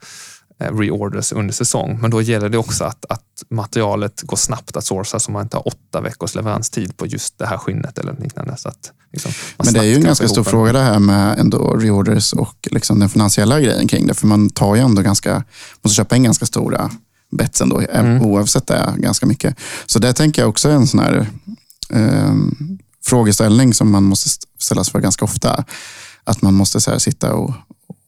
[0.59, 1.99] reorders under säsong.
[2.01, 5.57] Men då gäller det också att, att materialet går snabbt att sourca så man inte
[5.57, 8.57] har åtta veckors leveranstid på just det här skinnet eller liknande.
[8.57, 11.73] Så att, liksom, Men det är ju en ganska stor fråga det här med ändå
[11.73, 14.13] reorders och liksom den finansiella grejen kring det.
[14.13, 15.43] För man tar ju ändå ganska,
[15.81, 16.91] måste köpa in ganska stora
[17.31, 18.25] bets ändå, mm.
[18.25, 19.55] oavsett det ganska mycket.
[19.85, 21.27] Så det tänker jag också är en sån här
[21.89, 22.35] eh,
[23.05, 25.65] frågeställning som man måste ställas för ganska ofta.
[26.23, 27.53] Att man måste så sitta och,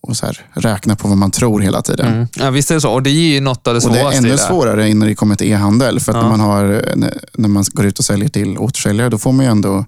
[0.01, 2.07] och så här, räkna på vad man tror hela tiden.
[2.07, 2.27] Mm.
[2.35, 2.91] Ja, visst är det så.
[2.91, 4.05] Och det är ju något av det svåraste.
[4.05, 5.99] Och det är ännu svårare när det kommer till e-handel.
[5.99, 6.21] För att ja.
[6.21, 6.83] när, man har,
[7.33, 9.85] när man går ut och säljer till återförsäljare, då får man ju ändå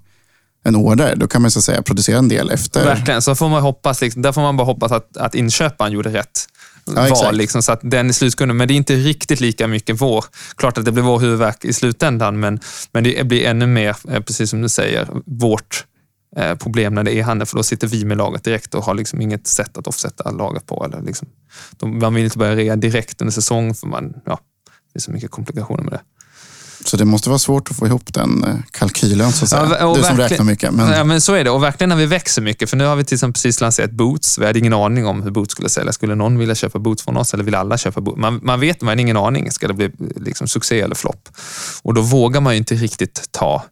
[0.64, 1.16] en order.
[1.16, 2.86] Då kan man så säga producera en del efter.
[2.86, 6.10] Verkligen, så får man hoppas, liksom, där får man bara hoppas att, att inköparen gjorde
[6.10, 6.48] rätt
[6.86, 7.36] ja, val.
[7.36, 8.58] Liksom, så att den är slutkunden.
[8.58, 10.26] Men det är inte riktigt lika mycket vår.
[10.56, 12.60] Klart att det blir vår huvudvärk i slutändan, men,
[12.92, 15.91] men det blir ännu mer, eh, precis som du säger, vårt eh,
[16.60, 19.22] problem när det är handel, för då sitter vi med lagret direkt och har liksom
[19.22, 20.86] inget sätt att offsätta lagret på.
[20.86, 21.28] Eller liksom,
[21.72, 24.40] de, man vill inte börja rea direkt under säsong, för man, ja,
[24.94, 26.02] det är så mycket komplikationer med det.
[26.86, 29.78] Så det måste vara svårt att få ihop den eh, kalkylen, så att säga.
[29.80, 30.74] Ja, du som räknar mycket.
[30.74, 31.50] Men, Ja, men så är det.
[31.50, 32.70] Och verkligen när vi växer mycket.
[32.70, 34.38] För nu har vi till exempel precis lanserat Boots.
[34.38, 35.94] Vi hade ingen aning om hur Boots skulle sälja.
[35.94, 38.18] Skulle någon vilja köpa Boots från oss eller vill alla köpa Boots?
[38.18, 39.52] Man, man vet, man har ingen aning.
[39.52, 41.30] Ska det bli liksom succé eller flopp?
[41.82, 43.64] Och då vågar man ju inte riktigt ta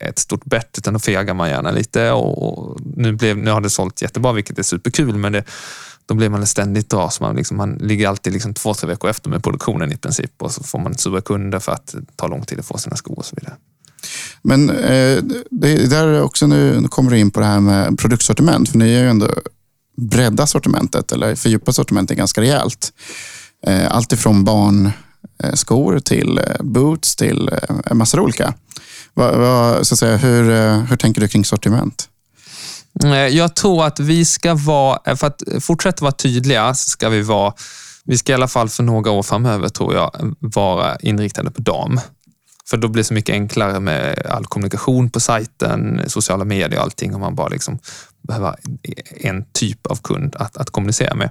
[0.00, 2.10] ett stort bett, utan då fegar man gärna lite.
[2.10, 5.44] Och, och nu, blev, nu har det sålt jättebra, vilket är superkul, men det,
[6.06, 7.20] då blir man ständigt dras.
[7.20, 10.52] Man, liksom, man ligger alltid liksom två, tre veckor efter med produktionen i princip och
[10.52, 13.18] så får man sura kunder för att det tar lång tid att få sina skor
[13.18, 13.54] och så vidare.
[14.42, 18.68] men eh, det där också nu, nu kommer du in på det här med produktsortiment.
[18.68, 19.28] För ni har ju ändå
[19.96, 22.92] breddat sortimentet, eller fördjupat sortimentet ganska rejält.
[23.66, 28.54] Eh, allt ifrån barnskor till eh, boots till eh, en massa olika.
[29.14, 32.08] Va, va, så att säga, hur, eh, hur tänker du kring sortiment?
[33.04, 37.08] Eh, jag tror att vi ska vara, eh, för att fortsätta vara tydliga, så ska
[37.08, 37.52] vi vara,
[38.04, 42.00] vi ska i alla fall för några år framöver tror jag, vara inriktade på dam.
[42.70, 46.84] För då blir det så mycket enklare med all kommunikation på sajten, sociala medier och
[46.84, 47.78] allting om man bara liksom
[48.28, 48.56] behöva
[49.20, 51.30] en typ av kund att, att kommunicera med.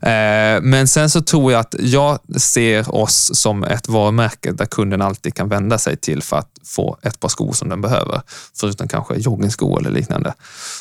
[0.00, 5.02] Eh, men sen så tror jag att jag ser oss som ett varumärke där kunden
[5.02, 8.22] alltid kan vända sig till för att få ett par skor som den behöver.
[8.60, 10.34] Förutom kanske joggingskor eller liknande.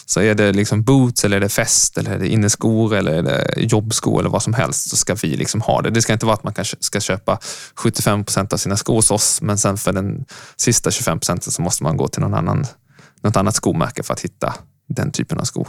[0.06, 3.24] Så är det liksom boots eller är det fest eller är det inneskor eller är
[3.24, 5.90] det jobbskor eller vad som helst så ska vi liksom ha det.
[5.90, 7.40] Det ska inte vara att man kanske ska köpa
[7.76, 10.26] 75 procent av sina skor hos oss men sen för den
[10.58, 12.66] sista 25 procenten så måste man gå till någon annan,
[13.22, 14.54] något annat skomärke för att hitta
[14.88, 15.68] den typen av skor.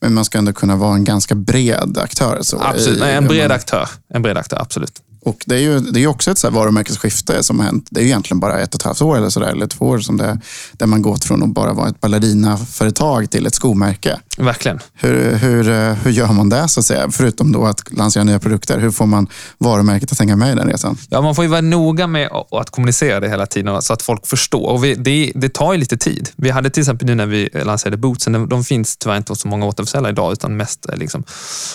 [0.00, 2.38] Men man ska ändå kunna vara en ganska bred aktör.
[2.42, 3.88] Så Absolut, i- Nej, en bred man- aktör.
[4.14, 5.02] En bred aktör, absolut.
[5.26, 7.86] Och det är ju det är också ett så här varumärkesskifte som har hänt.
[7.90, 9.84] Det är ju egentligen bara ett och ett halvt år eller, så där, eller två
[9.86, 10.40] år som det,
[10.72, 14.20] där man gått från att bara vara ett ballerinaföretag till ett skomärke.
[14.38, 14.80] Verkligen.
[14.94, 17.10] Hur, hur, eh, hur gör man det så att säga?
[17.10, 18.78] Förutom då att lansera nya produkter.
[18.78, 19.26] Hur får man
[19.58, 20.96] varumärket att hänga med i den resan?
[21.08, 24.26] Ja, man får ju vara noga med att- kommunicera det hela tiden så att folk
[24.26, 24.68] förstår.
[24.70, 26.28] Och vi, det, det tar ju lite tid.
[26.36, 29.48] Vi hade till exempel nu när vi lanserade bootsen, de, finns tyvärr inte hos så
[29.48, 31.24] många återförsäljare idag, utan mest eh, liksom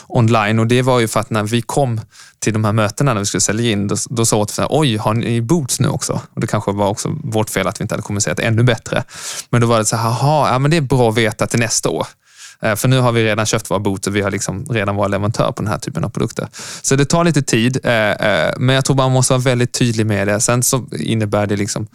[0.08, 0.60] online.
[0.60, 2.02] Och Det var ju för att när vi kom
[2.40, 5.14] till de här mötena när vi skulle sälja in, då, då sa återförsäljaren, oj, har
[5.14, 6.14] ni boots nu också?
[6.36, 9.04] Och Det kanske var också vårt fel att vi inte hade kommunicerat ännu bättre.
[9.50, 11.60] Men då var det så här, jaha, ja, men det är bra att veta till
[11.60, 12.08] nästa år.
[12.62, 15.08] Eh, för nu har vi redan köpt våra boots och vi har liksom redan våra
[15.08, 16.48] leverantör på den här typen av produkter.
[16.82, 20.06] Så det tar lite tid, eh, eh, men jag tror man måste vara väldigt tydlig
[20.06, 20.40] med det.
[20.40, 21.88] Sen så innebär det liksom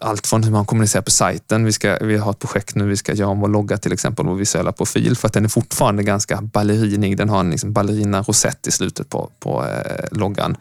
[0.00, 1.64] allt från hur man kommunicerar på sajten.
[1.64, 4.26] Vi, ska, vi har ett projekt nu, vi ska göra om vår logga till exempel,
[4.26, 7.16] vår visuella profil, för att den är fortfarande ganska ballerinig.
[7.16, 10.56] Den har en liksom ballerina-rosett i slutet på, på eh, loggan,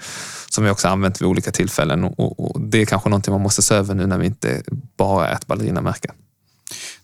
[0.50, 2.04] som vi också använt vid olika tillfällen.
[2.04, 4.62] Och, och, och Det är kanske någonting man måste se över nu när vi inte
[4.98, 6.12] bara är ett ballerinamärke.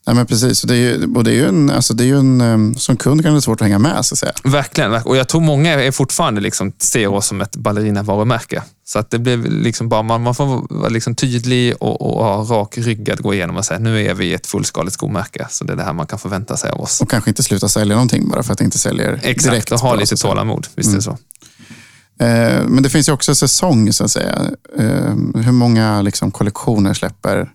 [0.07, 0.61] Nej, men precis.
[0.61, 2.97] Det är ju, och det är ju en, alltså det är ju en, eh, som
[2.97, 4.05] kund kan det vara svårt att hänga med.
[4.05, 4.31] Så att säga.
[4.43, 8.61] Verkligen, verk- och jag tror många är fortfarande liksom, ser oss som ett ballerina-varumärke.
[8.87, 12.43] Så att det blir liksom bara, man, man får vara liksom tydlig och, och ha
[12.43, 15.47] rak rygg att gå igenom och säga nu är vi ett fullskaligt skomärke.
[15.49, 17.01] Så det är det här man kan förvänta sig av oss.
[17.01, 19.71] Och kanske inte sluta sälja någonting bara för att det inte säljer Exakt, direkt.
[19.71, 20.67] och ha lite tålamod.
[20.75, 21.17] Visst är det så.
[22.19, 24.35] Eh, Men det finns ju också säsong så att säga.
[24.77, 27.49] Eh, Hur många liksom, kollektioner släpper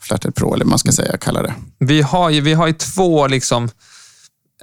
[0.00, 1.54] Flatted Pro, eller man ska säga, kalla det.
[1.78, 3.70] Vi har ju, vi har ju två, liksom,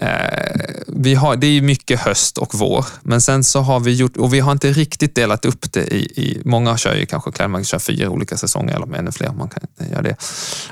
[0.01, 4.17] Eh, vi har, det är mycket höst och vår, men sen så har vi gjort,
[4.17, 7.65] och vi har inte riktigt delat upp det i, i många kör ju kanske klädmärken
[7.65, 10.09] kör fyra olika säsonger, eller ännu fler om man kan göra det.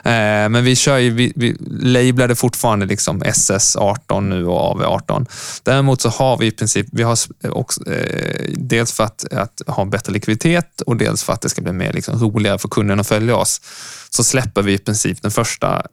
[0.10, 5.26] Eh, men vi kör ju, vi, vi lablade fortfarande liksom SS18 nu och AV18.
[5.64, 9.62] Däremot så har vi i princip, vi har eh, också, eh, dels för att, att
[9.68, 13.00] ha bättre likviditet och dels för att det ska bli mer liksom roligare för kunden
[13.00, 13.62] att följa oss,
[14.10, 15.86] så släpper vi i princip den första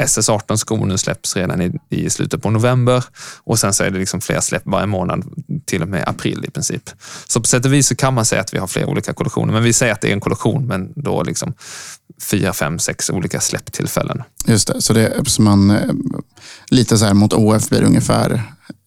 [0.00, 3.04] SS18 skor nu släpps redan i, i slutet på november
[3.44, 5.24] och sen så är det liksom flera släpp varje månad
[5.66, 6.90] till och med april i princip.
[7.26, 9.52] Så på sätt och vis så kan man säga att vi har flera olika kollektioner,
[9.52, 11.54] men vi säger att det är en kollektion, men då liksom
[12.22, 14.22] fyra, fem, sex olika släpptillfällen.
[14.46, 15.94] Just det, så det är som man, eh,
[16.70, 18.42] lite så här mot OF blir det ungefär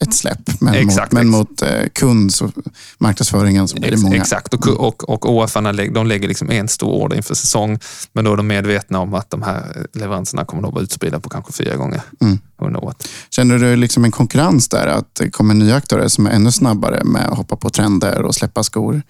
[0.05, 0.61] ett släpp.
[0.61, 2.51] Men Exakt, mot, men mot eh, kund, så,
[2.97, 4.15] marknadsföringen, så blir det många.
[4.15, 7.79] Exakt, och, och, och OF-arna lä- de lägger liksom en stor order inför säsong,
[8.13, 11.29] men då är de medvetna om att de här leveranserna kommer att vara utspridda på
[11.29, 12.39] kanske fyra gånger Mm.
[12.61, 13.07] under året.
[13.29, 14.87] Känner du liksom en konkurrens där?
[14.87, 18.35] Att det kommer nya aktörer som är ännu snabbare med att hoppa på trender och
[18.35, 19.01] släppa skor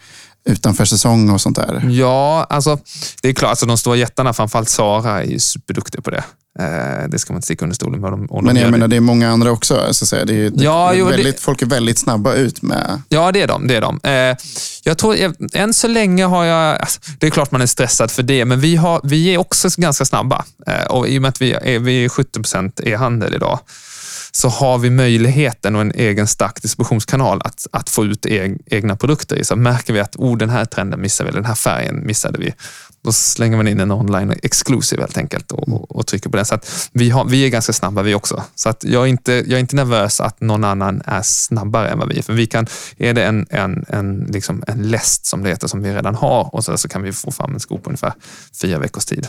[0.45, 1.89] utanför säsong och sånt där?
[1.89, 2.79] Ja, alltså
[3.21, 6.23] det är klart, alltså, de stora jättarna, framförallt Sara, är ju superduktiga på det.
[6.59, 8.13] Eh, det ska man inte sticka under stolen med.
[8.13, 8.95] Om, om Men jag menar, det.
[8.95, 9.75] det är många andra också.
[9.91, 10.25] Så att säga.
[10.25, 13.01] Det är, det, Ja, det är jo, väldigt, Folk är väldigt snabba ut med...
[13.09, 13.67] Ja, det är de.
[13.67, 13.99] Det är de.
[14.03, 14.37] Eh,
[14.83, 16.81] jag tror, jag, än så länge har jag...
[16.81, 19.69] Alltså, det är klart man är stressad för det, men vi, har, vi är också
[19.77, 20.45] ganska snabba.
[20.67, 22.39] Eh, och I och med att vi är, vi är 70
[22.83, 23.59] e-handel idag,
[24.35, 28.95] så har vi möjligheten och en egen stark distributionskanal att, att få ut eg, egna
[28.95, 29.43] produkter i.
[29.43, 32.53] Så märker vi att oh, den här trenden missade vi, den här färgen missade vi.
[33.03, 36.45] Då slänger man in en online exclusive helt enkelt och, och, och trycker på den.
[36.45, 38.43] Så att vi, har, vi är ganska snabba vi också.
[38.55, 41.99] Så att jag, är inte, jag är inte nervös att någon annan är snabbare än
[41.99, 42.21] vad vi är.
[42.21, 42.67] För vi kan,
[42.97, 46.55] är det en, en, en, liksom en läst som det heter, som vi redan har,
[46.55, 48.13] och så, så kan vi få fram en sko på ungefär
[48.61, 49.27] fyra veckors tid.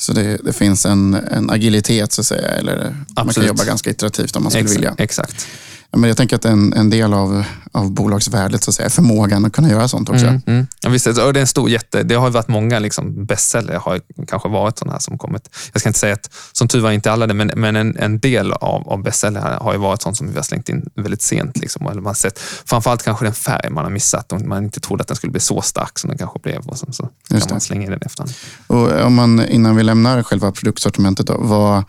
[0.00, 2.48] Så det, det finns en, en agilitet så att säga.
[2.48, 4.78] Eller man kan jobba ganska iterativt om man skulle Exakt.
[4.78, 4.94] vilja.
[4.98, 5.46] exakt.
[5.92, 9.44] Men jag tänker att en, en del av, av bolagsvärdet så att säga, är förmågan
[9.44, 10.26] att kunna göra sånt också.
[10.26, 10.66] Mm, mm.
[10.80, 12.02] Ja, visst, det är en stor jätte.
[12.02, 15.48] Det har varit många liksom bestseller har kanske varit sådana här som kommit.
[15.72, 18.20] Jag ska inte säga att, som tur var inte alla det, men, men en, en
[18.20, 21.58] del av, av bestseller har ju varit sånt som vi har slängt in väldigt sent.
[21.58, 25.02] Liksom, eller man sett, framförallt kanske den färg man har missat och man inte trodde
[25.02, 26.60] att den skulle bli så stark som den kanske blev.
[26.66, 27.54] Och så, så kan Just det.
[27.54, 28.32] man slänga in den efterhand.
[28.66, 31.84] Och om man, innan vi lämnar själva produktsortimentet, då, vad,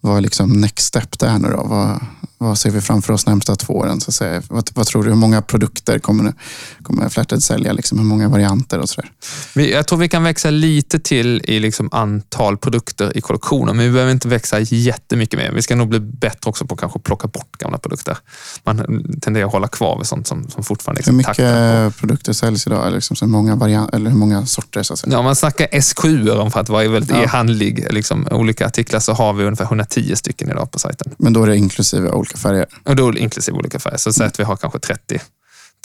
[0.00, 1.62] vad är liksom next step där nu då?
[1.64, 2.00] Vad,
[2.42, 4.00] vad ser vi framför oss närmsta två åren?
[4.00, 4.42] Så att säga?
[4.48, 5.08] Vad, vad tror du?
[5.08, 6.34] Hur många produkter kommer,
[6.82, 7.72] kommer Flathead sälja?
[7.72, 9.10] Liksom, hur många varianter och sådär?
[9.54, 13.86] Vi, jag tror vi kan växa lite till i liksom antal produkter i kollektionen, men
[13.86, 15.52] vi behöver inte växa jättemycket mer.
[15.52, 18.18] Vi ska nog bli bättre också på att kanske plocka bort gamla produkter.
[18.64, 21.96] Man tenderar att hålla kvar vid sånt som, som fortfarande Hur liksom mycket taktar på.
[21.98, 22.86] produkter säljs idag?
[22.86, 24.82] Eller, liksom, så många variant, eller hur många sorter?
[24.82, 25.12] Så att säga?
[25.12, 27.22] Ja, man snackar SKU om för att vara väldigt Ja.
[27.22, 31.12] e-handlig, liksom, olika artiklar, så har vi ungefär 110 stycken idag på sajten.
[31.18, 32.66] Men då är det inklusive olika färger.
[32.84, 33.96] Och då inklusive olika färger.
[33.98, 35.20] Så säg att vi har kanske 30,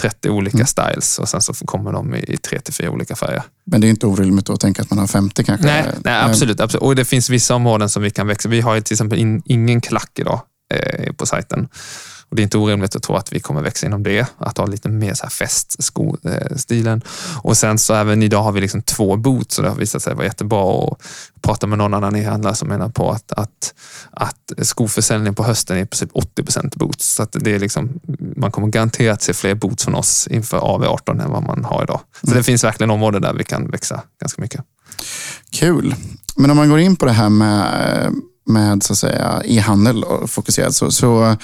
[0.02, 0.68] 30 olika Mm.
[0.68, 3.44] styles och sen så kommer de i 3 till 4 olika färger.
[3.66, 5.66] Men det är inte orimligt att tänka att man har 50 kanske?
[5.68, 6.84] Nej, nej absolut, absolut.
[6.84, 8.50] Och det finns vissa områden som vi kan växa.
[8.50, 10.42] Vi har till exempel in, ingen klack idag
[10.74, 11.68] eh, på sajten.
[12.36, 14.90] Det är inte orimligt att tro att vi kommer växa inom det, att ha lite
[14.90, 17.02] mer så här festskostilen.
[17.44, 20.16] Och sen så även idag har vi liksom två boots och det har visat sig
[20.16, 20.64] vara jättebra.
[20.64, 21.02] Och
[21.42, 23.74] prata med någon annan e-handlare som menar på att, att,
[24.12, 26.44] att skoförsäljning på hösten är i princip 80
[26.76, 27.16] boots.
[27.16, 28.00] Så att det är liksom,
[28.36, 32.00] man kommer garanterat se fler boots från oss inför AV18 än vad man har idag.
[32.24, 34.62] Så det finns verkligen områden där vi kan växa ganska mycket.
[35.52, 35.96] Kul.
[36.36, 38.14] Men om man går in på det här med,
[38.46, 41.38] med så att säga, e-handel och fokuserat så, så,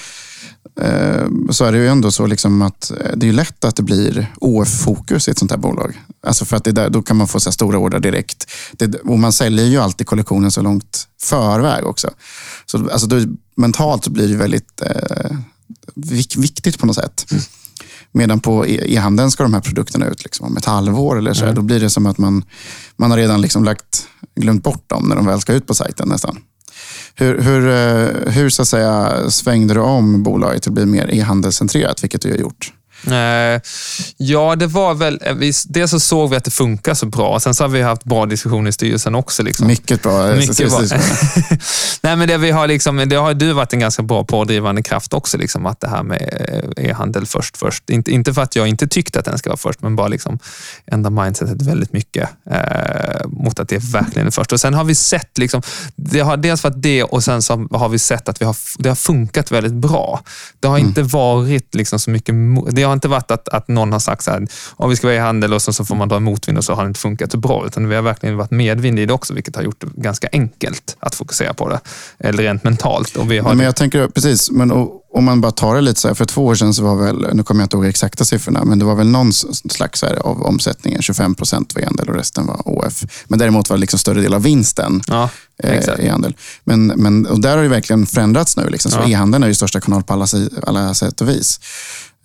[1.49, 4.33] så är det ju ändå så liksom att eh, det är lätt att det blir
[4.35, 6.01] OF-fokus i ett sånt här bolag.
[6.27, 8.51] Alltså för att där, då kan man få så stora order direkt.
[8.71, 12.09] Det, och man säljer ju alltid kollektionen så långt förväg också.
[12.65, 13.19] Så alltså då,
[13.55, 15.37] mentalt blir det väldigt eh,
[15.95, 17.33] vik, viktigt på något sätt.
[18.11, 21.45] Medan på e- e-handeln ska de här produkterna ut liksom om ett halvår eller så.
[21.45, 21.53] här.
[21.53, 22.43] Då blir det som att man,
[22.95, 26.09] man har redan liksom lagt, glömt bort dem när de väl ska ut på sajten
[26.09, 26.37] nästan.
[27.15, 31.09] Hur, hur, eh, hur så att säga, svängde du om bolaget till att bli mer
[31.11, 32.73] e-handelscentrerat, vilket du har gjort?
[33.07, 33.61] Eh,
[34.17, 35.19] ja, det var väl...
[35.21, 35.35] eh,
[35.67, 37.39] dels så såg vi att det funkar så bra.
[37.39, 39.43] Sen så har vi haft bra diskussioner i styrelsen också.
[39.43, 39.67] Liksom.
[39.67, 40.35] Mycket bra.
[40.35, 40.79] Mycket bra.
[42.01, 45.13] Nej, men det, vi har liksom, det har du varit en ganska bra pådrivande kraft
[45.13, 47.57] också, liksom, att det här med eh, e-handel först.
[47.57, 47.89] först.
[47.89, 50.39] Inte, inte för att jag inte tyckte att den ska vara först, men bara liksom
[50.85, 54.53] ändra mindsetet väldigt mycket eh, mot att det verkligen är först.
[54.53, 55.61] Och Sen har vi sett, liksom,
[55.95, 58.89] det har dels varit det och sen så har vi sett att vi har, det
[58.89, 60.19] har funkat väldigt bra.
[60.59, 62.35] Det har inte varit liksom så mycket,
[62.71, 64.47] det har inte varit att, att någon har sagt så här,
[64.79, 66.83] "Ja, vi ska vara e-handel och sen så får man dra motvind och så har
[66.83, 67.63] det inte funkat så bra.
[67.67, 70.97] Utan vi har verkligen varit medvind i det också, vilket har gjort det ganska enkelt
[70.99, 71.79] att fokusera på det.
[72.19, 73.15] Eller rent mentalt.
[73.15, 74.71] Och vi har Ja, men jag tänker, precis, men
[75.13, 77.35] om man bara tar det lite så här, för två år sedan så var väl,
[77.35, 80.41] nu kommer jag inte ihåg exakta siffrorna, men det var väl någon slags här, av
[80.41, 83.03] omsättningen, 25 procent var e-handel och resten var OF.
[83.31, 85.29] Men däremot var det liksom större del av vinsten Ja,
[85.63, 85.99] eh, exakt.
[85.99, 86.35] e-handel.
[86.63, 88.69] Men, men, och där har det verkligen förändrats nu.
[88.69, 88.91] Liksom.
[88.91, 89.09] Så Ja.
[89.09, 90.27] e-handeln är ju största kanal på alla,
[90.67, 91.59] alla sätt och vis.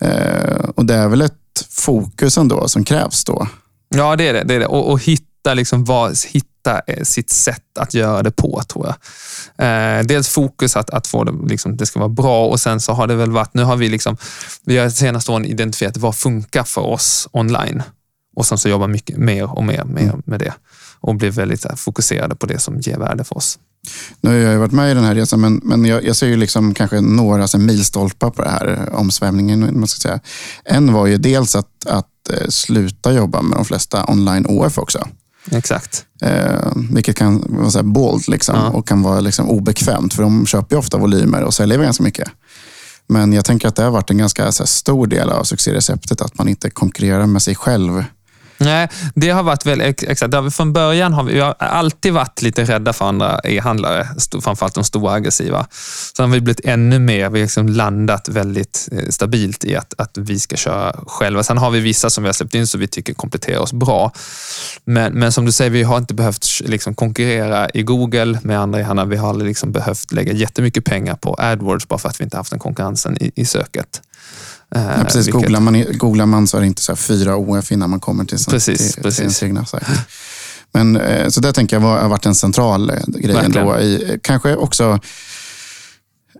[0.01, 1.33] Eh, och det är väl ett
[1.69, 3.47] fokus ändå som krävs då.
[3.89, 4.43] Ja, det är det.
[4.43, 4.65] det, är det.
[4.65, 8.95] Och, och hitta, liksom vad, hitta eh, sitt sätt att göra det på, tror jag.
[9.99, 12.93] Eh, dels fokus att, att få det, liksom, det ska vara bra och sen så
[12.93, 14.17] har det väl varit, nu har vi liksom,
[14.65, 17.83] vi har senaste åren identifierat vad funkar för oss online.
[18.35, 20.53] Och sen så jobbar mycket mer och mer, mer med det.
[21.07, 23.59] Och blir väldigt här, fokuserade på det som ger värde för oss.
[24.21, 26.27] Nu har jag ju varit med i den här resan, men, men jag, jag ser
[26.27, 29.63] ju liksom kanske några så här, milstolpar på det här omsvämningen.
[29.63, 30.19] om Man ska säga.
[30.65, 35.07] En var ju dels att, att eh, sluta jobba med de flesta online OF också.
[35.51, 36.05] Exakt.
[36.21, 38.69] Eh, vilket kan vara så här bold liksom, Ja.
[38.69, 42.29] och kan vara liksom obekvämt, för de köper ju ofta volymer och säljer ganska mycket.
[43.09, 46.37] Men jag tänker att det har varit en ganska här, stor del av succéreceptet, att
[46.37, 48.03] man inte konkurrerar med sig själv
[48.57, 50.55] Nej, det har varit väl, exakt.
[50.55, 54.07] Från början har vi, vi har alltid varit lite rädda för andra e-handlare,
[54.41, 55.67] framförallt de stora aggressiva.
[56.17, 59.93] Sen har vi blivit ännu mer, vi har liksom landat väldigt eh, stabilt i att,
[59.97, 61.43] att vi ska köra själva.
[61.43, 64.11] Sen har vi vissa som vi har släppt in som vi tycker kompletterar oss bra.
[64.85, 68.79] Men, men som du säger, vi har inte behövt liksom konkurrera i Google med andra
[68.79, 69.07] e-handlare.
[69.07, 72.37] Vi har aldrig liksom behövt lägga jättemycket pengar på AdWords bara för att vi inte
[72.37, 74.01] haft den konkurrensen i, i söket.
[74.69, 75.27] Ja, precis.
[75.27, 75.33] Vilket...
[75.33, 78.37] Googlar, man, googlar man så är det inte så fyra OF innan man kommer till,
[78.49, 79.39] precis, till, precis.
[79.39, 79.83] till egna sajt.
[80.71, 83.79] Men, eh, så det tänker jag har varit en central eh, grej ändå.
[83.79, 84.99] I, kanske också,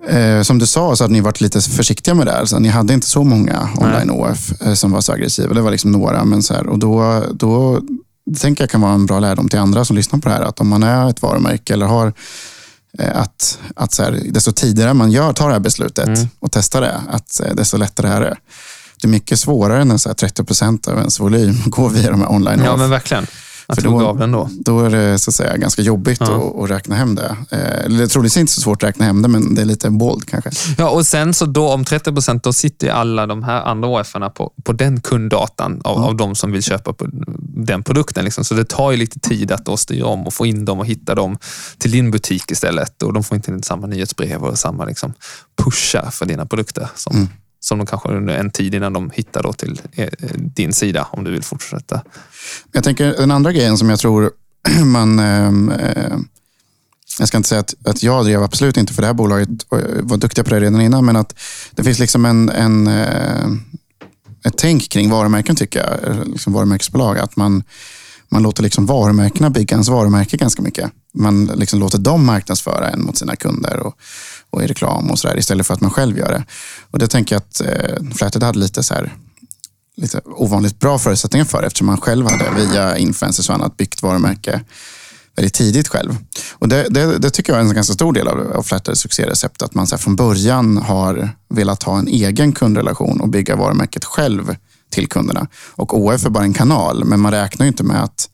[0.08, 2.46] eh, som du sa, så hade ni varit lite försiktiga med det här.
[2.46, 5.54] Så ni hade inte så många online OF eh, som var så aggressiva.
[5.54, 6.26] Det var liksom några.
[6.26, 7.82] Men så här, och då, då
[8.26, 10.42] det tänker jag kan vara en bra lärdom till andra som lyssnar på det här.
[10.42, 12.14] Att om man är ett varumärke eller har Eh,
[13.06, 16.28] att, att så här, desto tidigare man gör, tar det här beslutet mm.
[16.40, 18.38] och testar det, att eh, desto lättare är det.
[19.02, 22.32] Det är mycket svårare när så 30 procent av ens volym går via de här
[22.32, 23.28] online Ja, men verkligen.
[23.70, 24.50] Att då, av den då.
[24.52, 26.26] Då är det så att säga, ganska jobbigt ja.
[26.26, 27.38] att, att, räkna hem det.
[27.52, 30.26] Eh, eller troligtvis inte så svårt att räkna hem det, men det är lite bold
[30.30, 30.52] kanske.
[30.78, 34.30] Ja, och sen så då om 30 procent, då sitter alla de här andra OF-erna
[34.30, 36.10] på, på den kunddatan av, mm.
[36.10, 36.94] av de som vill köpa
[37.40, 38.26] den produkten.
[38.26, 38.44] Liksom.
[38.44, 40.86] Så det tar ju lite tid att då styra om och få in dem och
[40.86, 41.38] hitta dem
[41.78, 43.04] till din butik istället.
[43.04, 45.14] Och de får inte in samma nyhetsbrev och samma liksom,
[45.64, 46.90] pushar för dina produkter.
[46.96, 47.28] Som, mm
[47.60, 51.24] som de kanske under en tid innan de hittar då till eh, din sida om
[51.24, 52.02] du vill fortsätta.
[52.72, 54.32] Jag tänker den andra grejen som jag tror
[54.86, 55.20] man...
[55.20, 56.18] Ehm, eh,
[57.20, 59.80] jag ska inte säga att, att jag drev absolut inte för det här bolaget och
[60.02, 61.40] var duktiga på det redan innan, men att
[61.72, 63.48] det finns liksom en, en eh,
[64.48, 67.18] ett tänk kring varumärken tycker jag, liksom varumärkesbolag.
[67.18, 67.64] Att man,
[68.30, 70.92] man låter liksom varumärkena bygga ens varumärke ganska mycket.
[71.14, 73.80] Man liksom låter dem marknadsföra en mot sina kunder.
[73.80, 73.96] Och,
[74.58, 76.46] och i reklam och sådär istället för att man själv gör det.
[76.92, 79.14] Och det tänker jag att eh, Flathead hade lite så här,
[79.98, 84.62] lite ovanligt bra förutsättningar för eftersom man själv hade via influencers och annat byggt varumärke
[85.36, 86.18] väldigt tidigt själv.
[86.52, 89.62] Och det, det, det tycker jag är en ganska stor del av, av Flatheads succérecept.
[89.62, 94.56] Att man så från början har velat ha en egen kundrelation och bygga varumärket själv
[94.90, 95.48] till kunderna.
[95.76, 98.30] Och OF är bara en kanal, men man räknar ju inte med att,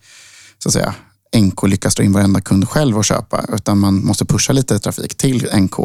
[0.64, 0.96] så att säga,
[1.38, 5.18] NK lyckas dra in varenda kund själv och köpa, utan man måste pusha lite trafik
[5.18, 5.76] till NK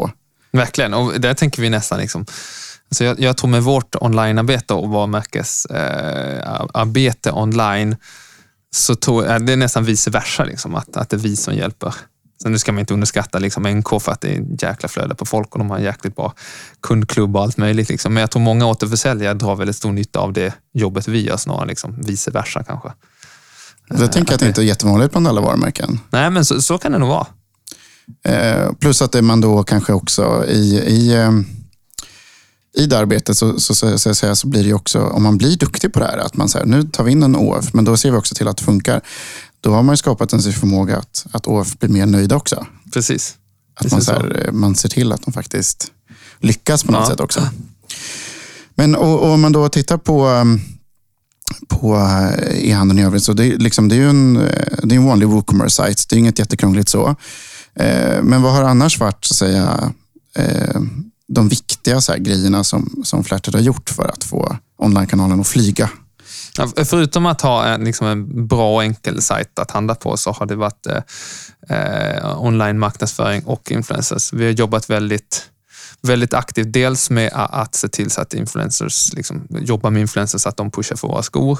[0.51, 2.25] Verkligen, och där tänker vi nästan liksom
[2.91, 7.95] Alltså jag, jag tror med vårt onlinearbete och varumärkesarbete eh, online
[8.71, 11.55] så tror jag, det är nästan vice versa, liksom, att, att det är vi som
[11.55, 11.95] hjälper.
[12.41, 15.15] Sen nu ska man inte underskatta liksom NK för att det är en jäkla flöde
[15.15, 16.33] på folk och de har en jäkligt bra
[16.81, 17.89] kundklubb och allt möjligt.
[17.89, 18.13] Liksom.
[18.13, 21.67] Men jag tror många återförsäljare drar väldigt stor nytta av det jobbet vi gör snarare
[21.67, 22.91] liksom, vice versa kanske.
[23.87, 25.99] Jag tänker att det inte är jättevanligt bland alla varumärken.
[26.09, 27.27] Nej, men så, så kan det nog vara.
[28.25, 31.31] Eh, plus att man då kanske också i, i, eh,
[32.77, 35.93] i det arbetet så, så, så, så, så, blir det också, om man blir duktig
[35.93, 38.11] på det här, att man säger nu tar vi in en OF, men då ser
[38.11, 39.01] vi också till att det funkar.
[39.61, 42.65] Då har man skapat en förmåga att, att OF blir mer nöjda också.
[42.93, 43.35] Precis.
[43.75, 45.91] Att man, så här, eh, man ser till att de faktiskt
[46.39, 47.09] lyckas på något ja.
[47.09, 47.49] sätt också.
[48.75, 50.45] Men och, och om man då tittar på
[51.67, 51.95] på
[52.53, 53.23] e-handeln i övrigt.
[53.23, 54.33] Så det, liksom, det är ju en,
[54.83, 56.09] det är en vanlig WooCommerce-sajt.
[56.09, 57.15] Det är inget jättekrångligt så.
[57.79, 59.93] Eh, men vad har annars varit så att säga,
[60.35, 60.81] eh,
[61.27, 65.47] de viktiga så här, grejerna som, som Flärtet har gjort för att få onlinekanalen att
[65.47, 65.89] flyga?
[66.57, 70.31] Ja, förutom att ha en, liksom en bra och enkel sajt att handla på så
[70.31, 71.01] har det varit eh,
[71.77, 74.33] eh online marknadsföring och influencers.
[74.33, 75.49] Vi har jobbat väldigt
[76.01, 76.73] väldigt aktivt.
[76.73, 80.71] Dels med att se till så att influencers liksom, jobbar med influencers så att de
[80.71, 81.59] pushar för våra skor.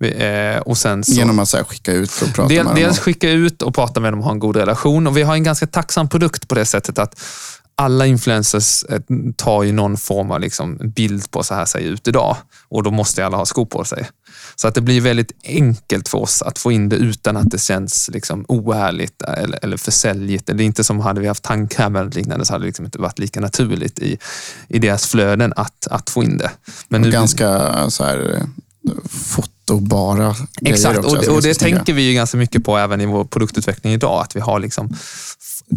[0.00, 2.82] Eh, och sen så, Genom att så här, skicka ut och prata del, med dem?
[2.82, 5.06] Dels skicka ut och prata med dem och ha en god relation.
[5.06, 7.20] Och Vi har en ganska tacksam produkt på det sättet att
[7.74, 9.00] alla influencers eh,
[9.36, 12.36] tar ju någon form av liksom bild på så här ser ut idag
[12.68, 14.08] och då måste alla ha skor på sig.
[14.60, 17.58] Så att det blir väldigt enkelt för oss att få in det utan att det
[17.58, 20.46] känns liksom oärligt eller, eller försäljigt.
[20.46, 22.98] Det är inte som hade vi haft tandkräm eller liknande så hade det liksom inte
[22.98, 24.18] varit lika naturligt i,
[24.68, 26.50] i deras flöden att, att få in det.
[26.88, 28.42] Men nu, ganska så här
[29.08, 33.24] fotobara Exakt, också, och, och det tänker vi ju ganska mycket på även i vår
[33.24, 34.22] produktutveckling idag.
[34.22, 34.96] Att vi har liksom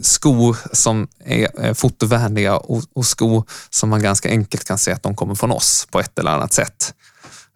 [0.02, 5.16] skor som är fotovänliga och, och skor som man ganska enkelt kan se att de
[5.16, 6.94] kommer från oss på ett eller annat sätt.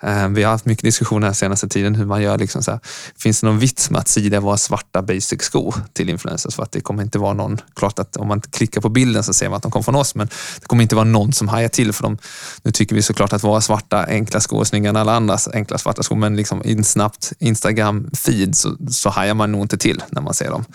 [0.06, 2.38] Eh, vi har haft mycket diskussioner den senaste tiden hur man gör.
[2.38, 2.80] Liksom så här,
[3.18, 6.56] finns det någon vits med att sida våra svarta basic skor till influencers?
[6.56, 9.34] För att det kommer inte vara någon, klart att om man klickar på bilden så
[9.34, 10.28] ser man att de kommer från oss, men
[10.60, 12.18] det kommer inte vara någon som hajar till för dem.
[12.64, 15.78] Nu tycker vi såklart att våra svarta enkla skor är snyggare än alla andras enkla
[15.78, 20.03] svarta skor, men liksom i en snabbt Instagram-feed så, så hajar man nog inte till
[20.10, 20.66] när man ser dem.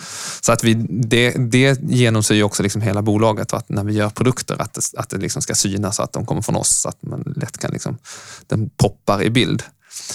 [0.41, 4.63] Så att vi, det, det genomsyrar också liksom hela bolaget, att när vi gör produkter,
[4.63, 7.35] att det, att det liksom ska synas att de kommer från oss, så att man
[7.37, 7.99] lätt kan liksom,
[8.47, 9.63] den poppar i bild.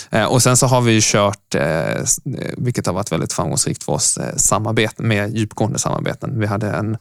[0.10, 2.04] Eh, och sen så har vi ju kört, eh, eh,
[2.58, 6.40] vilket har varit väldigt framgångsrikt för oss, samarbeten, mer djupgående samarbeten.
[6.40, 6.98] Vi hade en,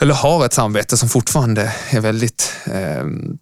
[0.00, 3.38] eller har ett samarbete som fortfarande är väldigt ehm,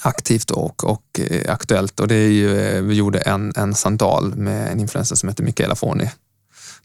[0.00, 2.00] aktivt och, och aktuellt.
[2.00, 5.74] Och det är ju, vi gjorde en, en sandal med en influencer som heter Michaela
[5.74, 6.10] Forni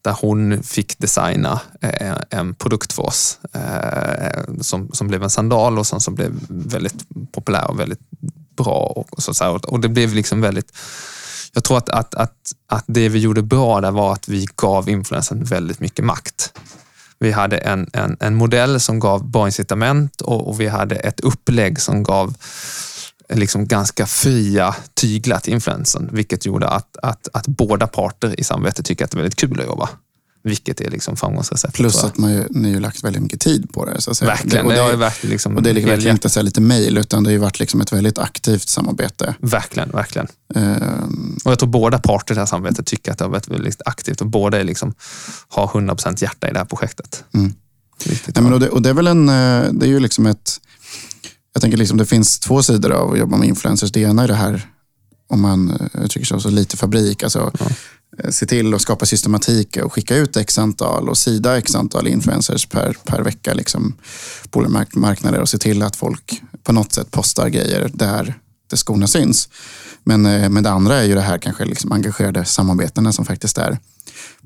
[0.01, 5.79] där hon fick designa eh, en produkt för oss eh, som, som blev en sandal
[5.79, 7.99] och som, som blev väldigt populär och väldigt
[8.57, 9.05] bra.
[9.11, 10.71] Och, så, och det blev liksom väldigt
[11.53, 14.89] jag tror att, att, att, att det vi gjorde bra där var att vi gav
[14.89, 16.53] influensen väldigt mycket makt.
[17.19, 21.19] Vi hade en, en, en modell som gav bra incitament och, och vi hade ett
[21.19, 22.33] upplägg som gav
[23.33, 28.85] liksom ganska fria tyglar till influensen, vilket gjorde att, att, att båda parter i samarbetet
[28.85, 29.89] tycker att det är väldigt kul att jobba.
[30.43, 31.75] Vilket är liksom framgångsreceptet.
[31.75, 34.01] Plus att man ju, ni har lagt väldigt mycket tid på det.
[34.01, 34.31] Så att säga.
[34.31, 34.55] Verkligen.
[34.55, 36.61] Det, och det, det har verkligen liksom och det är liksom verkligen inte så lite
[36.61, 39.35] mejl, utan det har varit liksom ett väldigt aktivt samarbete.
[39.39, 40.27] Verkligen, verkligen.
[40.55, 43.47] Um, och jag tror båda parter i det här samarbetet tycker att det har varit
[43.47, 44.93] väldigt aktivt och båda är liksom,
[45.47, 47.23] har 100% hjärta i det här projektet.
[47.33, 47.53] Mm.
[48.05, 50.59] Nej, men och, det, och det är väl en, eh, det är ju liksom ett
[51.59, 53.91] jag tänker liksom det finns två sidor av att jobba med influencers.
[53.91, 54.67] Det ena är det här,
[55.29, 57.23] om man eh, uttrycker sig så, lite fabrik.
[57.23, 57.65] Alltså, ja.
[58.17, 62.07] Eh, se till att skapa systematik och skicka ut x antal och sida x antal
[62.07, 63.95] influencers per, per vecka liksom,
[64.49, 68.39] på olika marknader och se till att folk på något sätt postar grejer där
[68.69, 69.49] det skorna syns.
[70.03, 73.57] Men, eh, men det andra är ju det här kanske liksom engagerade samarbetena som faktiskt
[73.57, 73.77] är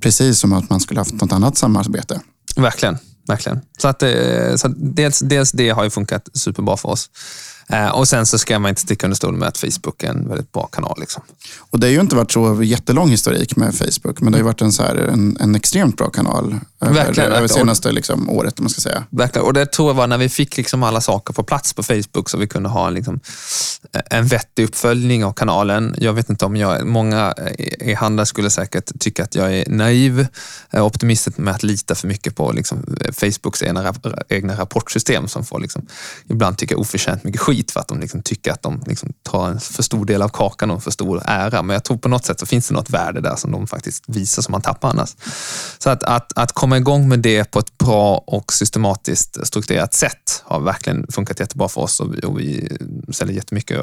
[0.02, 2.22] precis som att man skulle haft något annat samarbete.
[2.56, 2.98] Verkligen
[3.28, 3.62] verkligen.
[3.78, 7.10] Så, att, eh, så att dels, dels det har ju funkat superbra för oss.
[7.68, 10.30] Eh, och sen så ska man inte sticka under stol med att Facebook är en
[10.30, 10.98] väldigt bra kanal.
[11.00, 11.24] Liksom.
[11.60, 14.46] Och det har ju inte varit så jättelång historik med Facebook, men det har ju
[14.46, 18.60] varit en, så här, en, en extremt bra kanal verkligen, över, senaste liksom, året.
[18.60, 19.04] Man ska säga.
[19.10, 21.84] Verkligen, och det tror jag var när vi fick liksom alla saker på plats på
[21.84, 23.20] Facebook så vi kunde ha liksom,
[24.10, 25.96] en vettig uppföljning av kanalen.
[25.98, 27.34] Jag vet inte om jag, många
[27.80, 30.28] i handlar skulle säkert tycka att jag är naiv,
[30.72, 33.94] optimistisk med att lita för mycket på liksom, Facebooks egna,
[34.30, 35.86] egna rapportsystem som får liksom,
[36.30, 39.60] ibland tycka oförtjänt mycket skit för att de liksom tycker att de liksom tar en
[39.60, 41.62] för stor del av kakan och en för stor ära.
[41.62, 44.04] Men jag tror på något sätt så finns det något värde där som de faktiskt
[44.08, 45.16] visar som man tappar annars.
[45.78, 50.44] Så att, att, att komma igång med det på ett bra och systematiskt strukturerat sätt
[50.44, 52.78] har verkligen funkat jättebra för oss och vi, och vi
[53.12, 53.80] säljer jättemycket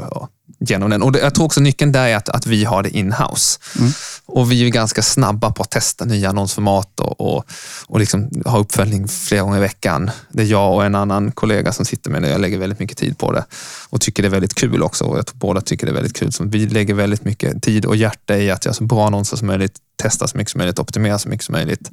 [0.60, 1.02] genom den.
[1.02, 3.58] Och jag tror också nyckeln där är att, att vi har det in-house.
[3.78, 3.92] Mm.
[4.26, 7.44] Och vi är ganska snabba på att testa nya annonsformat och, och,
[7.86, 10.10] och liksom ha uppföljning flera gånger i veckan.
[10.32, 12.28] Det är jag och en annan kollega som sitter med det.
[12.28, 13.44] Jag lägger väldigt mycket tid på det
[13.88, 15.04] och tycker det är väldigt kul också.
[15.04, 16.32] Och jag tror båda tycker det är väldigt kul.
[16.32, 19.46] Så vi lägger väldigt mycket tid och hjärta i att göra så bra annonser som
[19.46, 21.90] möjligt, testa så mycket som möjligt, optimera så mycket som möjligt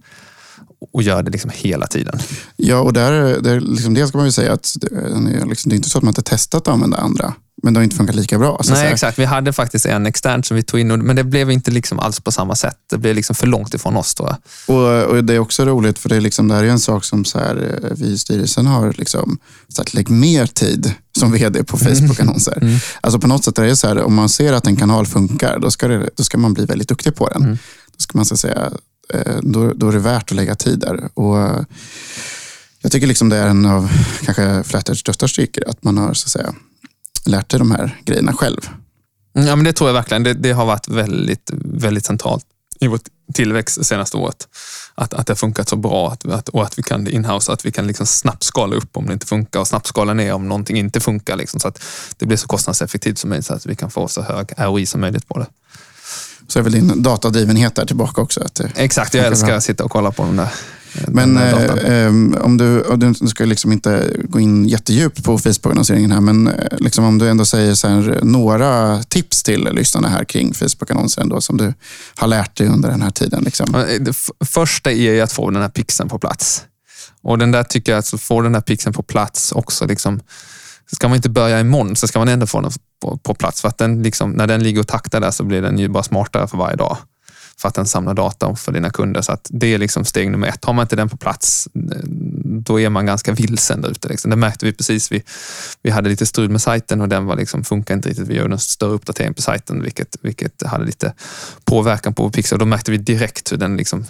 [0.93, 2.19] och gör det liksom hela tiden.
[2.55, 5.75] Ja, och där, där liksom, det ska man ju säga att eh, det, liksom, det
[5.75, 7.33] är inte så att man inte testat att använda andra
[7.63, 8.61] men det har inte funkat lika bra.
[8.69, 9.19] Nej, exakt.
[9.19, 12.19] Vi hade faktiskt en extern som vi tog in, men det blev inte liksom alls
[12.19, 12.77] på samma sätt.
[12.89, 14.37] Det blev liksom för långt ifrån oss jag.
[14.67, 17.03] Och, och Det är också roligt, för det, är liksom, det här är en sak
[17.03, 19.39] som så här, eh, vi i styrelsen har liksom,
[19.69, 22.57] sagt, lägg mer tid som vd på Facebook-annonser.
[22.61, 22.79] Mm.
[23.01, 25.59] Alltså på något sätt är det så här, om man ser att en kanal funkar,
[25.59, 27.43] då ska, det, då ska man bli väldigt duktig på den.
[27.43, 27.57] Mm.
[27.87, 28.71] Då ska man så säga,
[29.13, 31.09] eh, då, då är det värt att lägga tid där.
[31.13, 31.65] Och,
[32.81, 33.91] jag tycker liksom det är en av
[34.25, 36.53] kanske Flatters största styrkor, att man har så att säga,
[37.27, 38.69] lärt dig de här grejerna själv?
[39.33, 40.23] Ja, men det tror jag verkligen.
[40.23, 42.45] Det, det har varit väldigt, väldigt centralt
[42.79, 42.99] i vår
[43.33, 44.47] tillväxt senaste året.
[44.95, 47.65] Att, att det har funkat så bra att, att, och att vi kan inhouse, att
[47.65, 50.47] vi kan liksom snabbt skala upp om det inte funkar och snabbt skala ner om
[50.47, 51.35] någonting inte funkar.
[51.35, 51.83] Liksom, så att
[52.17, 55.01] det blir så kostnadseffektivt som möjligt så att vi kan få så hög ROI som
[55.01, 55.47] möjligt på det.
[56.47, 58.43] Så är väl din datadrivenhet där tillbaka också?
[58.43, 60.49] Att Exakt, jag älskar att sitta och kolla på de där
[61.07, 62.09] men eh, eh,
[62.41, 67.05] om du, du ska liksom inte gå in jättedjupt på Facebook-annonseringen här, men eh, liksom
[67.05, 71.73] om du ändå säger här, några tips till lyssnarna här kring Facebook-annonser som du
[72.15, 73.43] har lärt dig under den här tiden.
[73.43, 73.75] Liksom.
[73.75, 74.13] Eh, det
[74.45, 76.63] första är att få den här pixeln på plats.
[77.21, 79.85] Och den där tycker jag, att få den här pixeln på plats också.
[79.85, 80.19] Liksom,
[80.91, 82.71] ska man inte börja imorgon så ska man ändå få den
[83.01, 83.61] på, på plats.
[83.61, 86.03] För att den liksom, när den ligger och taktar där så blir den ju bara
[86.03, 86.97] smartare för varje dag
[87.59, 89.21] för att den samlar data för dina kunder.
[89.21, 90.65] Så att det är liksom steg nummer ett.
[90.65, 91.97] Har man inte den på plats, eh,
[92.43, 94.07] då är man ganska vilsen där ute.
[94.07, 94.29] Liksom.
[94.29, 95.11] Det märkte vi precis.
[95.11, 95.23] Vi,
[95.81, 98.27] vi hade lite strul med sajten och den var liksom, funkar inte riktigt.
[98.27, 101.13] Vi gjorde en större uppdatering på sajten, vilket, vilket hade lite
[101.65, 102.59] påverkan på Pixel.
[102.59, 104.05] Då märkte vi direkt hur den liksom,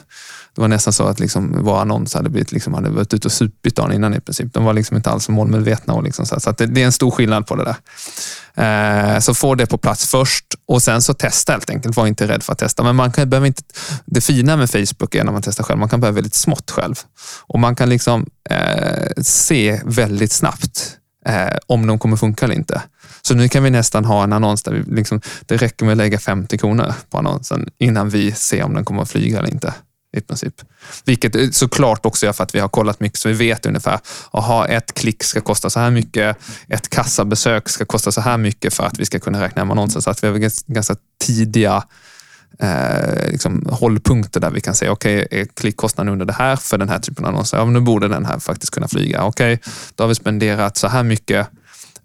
[0.58, 3.32] det var nästan så att liksom vår annons hade, blivit, liksom, hade varit ute och
[3.32, 4.54] supit dagen innan i princip.
[4.54, 5.94] De var liksom inte alls målmedvetna.
[5.94, 9.16] Och liksom så, så att det, det, är en stor skillnad på det där.
[9.16, 11.96] Eh, så få det på plats först och sen så testa helt enkelt.
[11.96, 12.84] Var inte rädd för att testa.
[12.84, 13.64] Men man kan, behöver inte,
[14.06, 16.96] det fina med Facebook är när man testar själv, man kan börja väldigt smått själv.
[17.48, 22.82] Och man kan liksom eh, se väldigt snabbt eh, om de kommer funka eller inte.
[23.22, 25.98] Så nu kan vi nästan ha en annons där vi liksom, det räcker med att
[25.98, 29.74] lägga 50 kronor på annonsen innan vi ser om den kommer att flyga eller inte.
[30.18, 30.62] I princip.
[31.06, 34.00] Vilket såklart också gör för att vi har kollat mycket så vi vet ungefär,
[34.32, 36.38] aha, ett klick ska kosta så här mycket,
[36.70, 40.02] ett kassabesök ska kosta så här mycket för att vi ska kunna räkna hem annonsen.
[40.02, 40.96] Så att vi har ganska
[41.26, 41.84] tidiga
[42.60, 46.78] eh, liksom, hållpunkter där vi kan säga, okej, okay, är klickkostnaden under det här för
[46.78, 47.58] den här typen av annonser?
[47.58, 49.24] Ja, men nu borde den här faktiskt kunna flyga.
[49.24, 51.48] Okej, okay, då har vi spenderat så här mycket.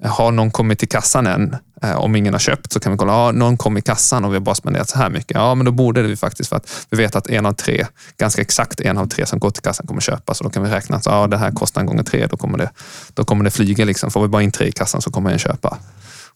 [0.04, 1.56] Har någon kommit till kassan än?
[1.82, 4.32] Eh, om ingen har köpt så kan vi kolla, ja, någon kom i kassan och
[4.32, 5.34] vi har bara spenderat så här mycket.
[5.34, 7.86] Ja, men då borde vi faktiskt, för att vi vet att en av tre,
[8.16, 10.34] ganska exakt en av tre som går till kassan kommer köpa.
[10.34, 12.58] Så då kan vi räkna att ja, det här kostar en gånger tre, då kommer
[12.58, 12.70] det,
[13.14, 13.84] då kommer det flyga.
[13.84, 14.10] Liksom.
[14.10, 15.78] Får vi bara in tre i kassan så kommer en köpa.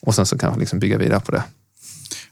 [0.01, 1.43] Och sen så kan vi liksom bygga vidare på det.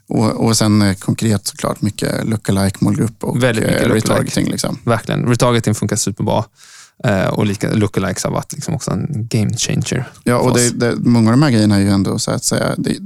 [0.08, 4.50] Och, och sen eh, konkret såklart mycket lookalike målgrupp och Väldigt mycket eh, retargeting.
[4.50, 4.78] Liksom.
[4.84, 5.26] Verkligen.
[5.26, 6.44] Retargeting funkar superbra.
[7.06, 10.08] Uh, och lika, lookalikes har varit liksom också en game changer.
[10.24, 12.74] Ja, och det, det, många av de här grejerna är ju ändå så att säga,
[12.78, 12.96] det,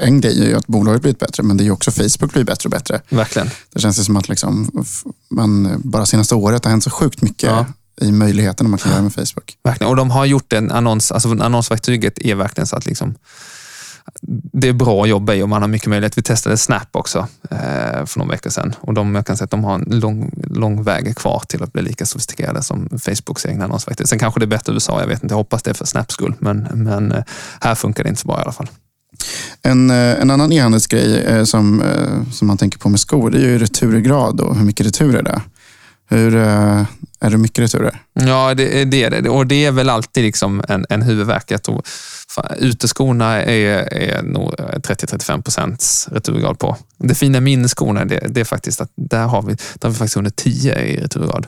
[0.00, 2.44] en grej är ju att bolaget blivit bättre, men det är ju också Facebook blir
[2.44, 3.00] bättre och bättre.
[3.08, 3.50] Verkligen.
[3.72, 4.84] Det känns som att liksom,
[5.30, 7.66] man bara senaste året har hänt så sjukt mycket ja.
[8.00, 9.56] i möjligheterna man kan göra med Facebook.
[9.64, 13.14] Verkligen, och de har gjort en annons, alltså annonsverktyget är verkligen så att liksom,
[14.52, 16.18] det är bra att jobba i och man har mycket möjlighet.
[16.18, 19.50] Vi testade Snap också eh, för några veckor sedan och de, jag kan säga att
[19.50, 23.64] de har en lång, lång väg kvar till att bli lika sofistikerade som Facebooks egna
[23.64, 24.08] annonsverktyg.
[24.08, 25.32] Sen kanske det är bättre i USA, jag vet inte.
[25.32, 27.24] Jag hoppas det är för Snaps skull, men, men eh,
[27.60, 28.68] här funkar det inte så bra i alla fall.
[29.62, 31.82] En, eh, en annan e-handelsgrej eh, som,
[32.32, 35.30] som man tänker på med skor, det är ju returgrad och hur mycket returer det
[35.30, 35.42] är.
[36.12, 36.86] Hur,
[37.20, 38.02] är det mycket returer?
[38.12, 39.28] Ja, det, det är det.
[39.28, 41.50] Och det är väl alltid liksom en, en huvudvärk.
[41.50, 41.82] Jag tror
[42.58, 46.76] Uteskorna är, är nog 30-35 procents returgrad på.
[46.98, 49.96] Det fina med inneskorna det, det är faktiskt att där har vi, där har vi
[49.96, 51.46] faktiskt under 10 i returgrad.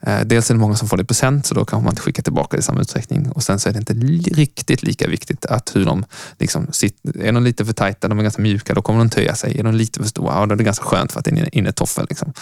[0.00, 2.02] Eh, dels är det många som får det i present, så då kanske man inte
[2.02, 3.30] skickar tillbaka det i samma utsträckning.
[3.30, 3.92] Och sen så är det inte
[4.34, 6.04] riktigt lika viktigt att hur de
[6.38, 7.20] liksom sitter.
[7.20, 9.58] Är de lite för tajta, de är ganska mjuka, då kommer de töja sig.
[9.58, 11.36] Är de lite för stora, ja, då är det ganska skönt för att det är
[11.36, 12.06] en innetoffel.
[12.08, 12.32] Liksom.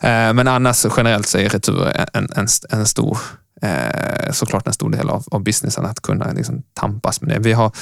[0.00, 3.18] Eh, men annars generellt så är retur en, en, en stor
[3.62, 7.38] eh, såklart en stor del av, av businessen att kunna liksom tampas med det.
[7.38, 7.72] Vi har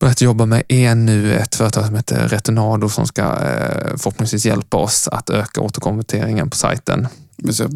[0.00, 4.76] börjat jobba med en nu, ett företag som heter Retonado som ska eh, förhoppningsvis hjälpa
[4.76, 7.08] oss att öka återkonverteringen på sajten.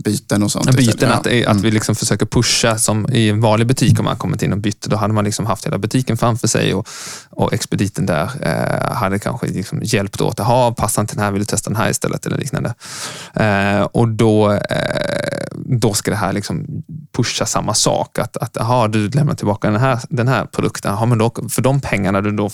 [0.05, 0.77] Byten och sånt?
[0.77, 1.51] Byten, att, mm.
[1.51, 4.59] att vi liksom försöker pusha som i en vanlig butik om man kommit in och
[4.59, 4.81] bytt.
[4.81, 6.89] Då hade man liksom haft hela butiken framför sig och,
[7.31, 10.39] och expediten där eh, hade kanske liksom hjälpt åt.
[10.39, 12.27] Jaha, passar inte den här, vill du testa den här istället?
[12.27, 12.75] Eller liknande.
[13.35, 16.83] Eh, och då, eh, då ska det här liksom
[17.17, 18.19] pusha samma sak.
[18.19, 20.93] Att, att aha, du lämnar tillbaka den här, den här produkten.
[20.93, 22.51] Aha, men då, för de pengarna du då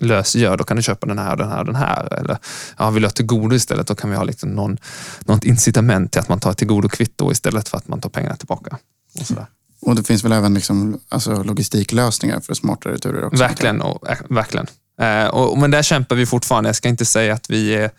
[0.00, 2.12] lösgör, då kan du köpa den här, den här, den här.
[2.20, 2.38] Eller
[2.78, 4.78] ja, vill du ha till godo istället, då kan vi ha liksom någon,
[5.20, 8.36] något incitament till att man tar till godo kvitto istället för att man tar pengarna
[8.36, 8.78] tillbaka.
[9.20, 9.46] Och, sådär.
[9.80, 13.42] och det finns väl även liksom, alltså logistiklösningar för smartare returer också?
[13.42, 13.82] Verkligen.
[13.82, 14.66] Och, äh, verkligen.
[15.00, 16.68] Eh, och, men där kämpar vi fortfarande.
[16.68, 17.90] Jag ska inte säga att vi är...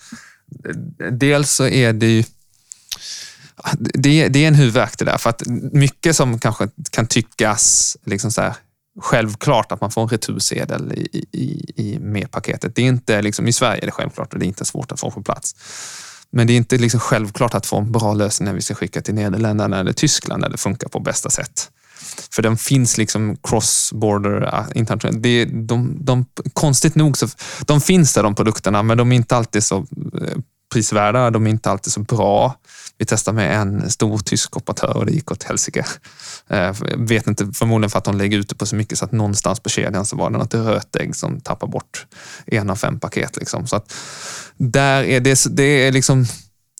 [1.11, 2.23] Dels så är det ju
[3.79, 5.17] det, det är en huvudvärk det där.
[5.17, 8.53] För att mycket som kanske kan tyckas liksom så här,
[9.01, 12.75] självklart att man får en retursedel i, i, i med paketet.
[12.75, 14.99] Det är inte, liksom, I Sverige är det självklart och det är inte svårt att
[14.99, 15.55] få på plats.
[16.31, 19.01] Men det är inte liksom självklart att få en bra lösning när vi ska skicka
[19.01, 21.71] till Nederländerna eller Tyskland där det funkar på bästa sätt.
[22.31, 25.23] För den finns liksom cross-border äh, internationellt.
[25.23, 27.27] De, de, de, konstigt nog så
[27.65, 29.77] de finns där de produkterna, men de är inte alltid så
[30.21, 30.37] eh,
[30.73, 31.31] prisvärda.
[31.31, 32.55] De är inte alltid så bra.
[32.97, 35.85] Vi testade med en stor tysk operatör och det gick åt helsike.
[36.47, 39.11] Eh, vet inte, förmodligen för att de lägger ut det på så mycket så att
[39.11, 42.05] någonstans på kedjan så var det något rötägg som tappar bort
[42.45, 43.37] en av fem paket.
[43.37, 43.67] Liksom.
[43.67, 43.93] Så att
[44.57, 46.25] där är det, det är liksom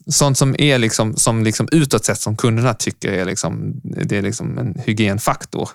[0.06, 4.22] sånt som är liksom, som liksom utåt sett som kunderna tycker är, liksom, det är
[4.22, 5.68] liksom en hygienfaktor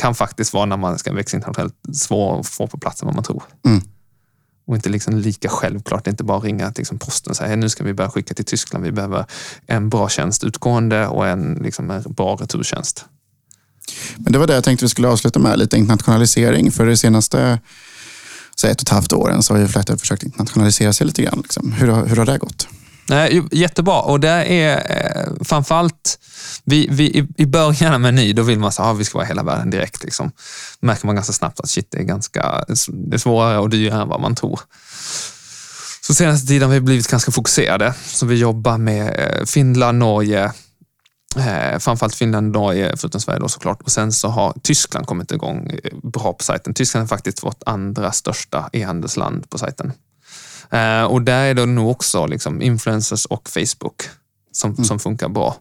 [0.00, 3.14] kan faktiskt vara när man ska växa internationellt svår att få på plats än vad
[3.14, 3.42] man tror.
[3.66, 3.82] Mm.
[4.70, 6.04] Och inte liksom lika självklart.
[6.04, 8.10] Det är inte bara att ringa till liksom posten och säga nu ska vi börja
[8.10, 8.84] skicka till Tyskland.
[8.84, 9.26] Vi behöver
[9.66, 13.04] en bra tjänst utgående och en, liksom en bra returtjänst.
[14.16, 16.70] Men det var det jag tänkte vi skulle avsluta med, lite internationalisering.
[16.70, 17.58] För det senaste
[18.54, 21.40] så ett och ett halvt åren så har ju Flatter försökt internationalisera sig lite grann.
[21.42, 21.72] Liksom.
[21.72, 22.68] Hur, har, hur har det gått?
[23.10, 26.18] Nej, jättebra och det är eh, framförallt
[26.64, 29.42] vi, vi, i början med ny, då vill man att ah, vi ska vara hela
[29.42, 30.04] världen direkt.
[30.04, 30.32] Liksom.
[30.80, 34.08] märker man ganska snabbt att shit, det är, ganska, det är svårare och dyrare än
[34.08, 34.60] vad man tror.
[36.02, 37.94] Så senaste tiden har vi blivit ganska fokuserade.
[38.06, 40.52] Så vi jobbar med eh, Finland, Norge,
[41.36, 43.82] Eh, framförallt Finland, Norge, förutom Sverige då såklart.
[43.82, 46.74] Och sen så har Tyskland kommit igång eh, bra på sajten.
[46.74, 49.92] Tyskland är faktiskt vårt andra största e-handelsland på sajten.
[50.72, 54.02] Eh, och där är det nog också liksom influencers och Facebook
[54.52, 54.84] som, mm.
[54.84, 55.56] som funkar bra.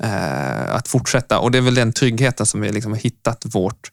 [0.00, 1.38] Eh, att fortsätta.
[1.38, 3.92] Och det är väl den tryggheten som vi liksom har hittat vårt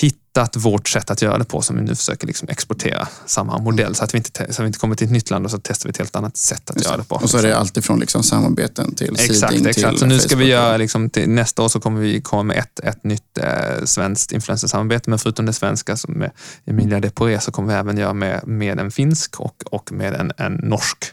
[0.00, 3.94] hittat vårt sätt att göra det på som vi nu försöker liksom exportera samma modell
[3.94, 5.58] så att vi inte, så att vi inte kommer till ett nytt land och så
[5.62, 7.14] testar vi ett helt annat sätt att göra det på.
[7.14, 9.90] Och så är det alltifrån liksom samarbeten till Exakt, seeding exakt.
[9.90, 10.42] till Så nu ska Facebook.
[10.42, 13.84] vi göra, liksom, till, nästa år så kommer vi komma med ett, ett nytt eh,
[13.84, 16.30] svenskt influencersamarbete, men förutom det svenska som med
[16.66, 20.32] Emilia Deporé så kommer vi även göra med, med en finsk och, och med en,
[20.36, 21.04] en norsk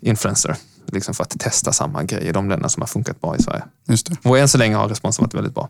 [0.00, 0.56] influencer.
[0.92, 3.64] Liksom för att testa samma grej i de länderna som har funkat bra i Sverige.
[3.88, 4.16] Just det.
[4.22, 5.68] Och än så länge har responsen varit väldigt bra.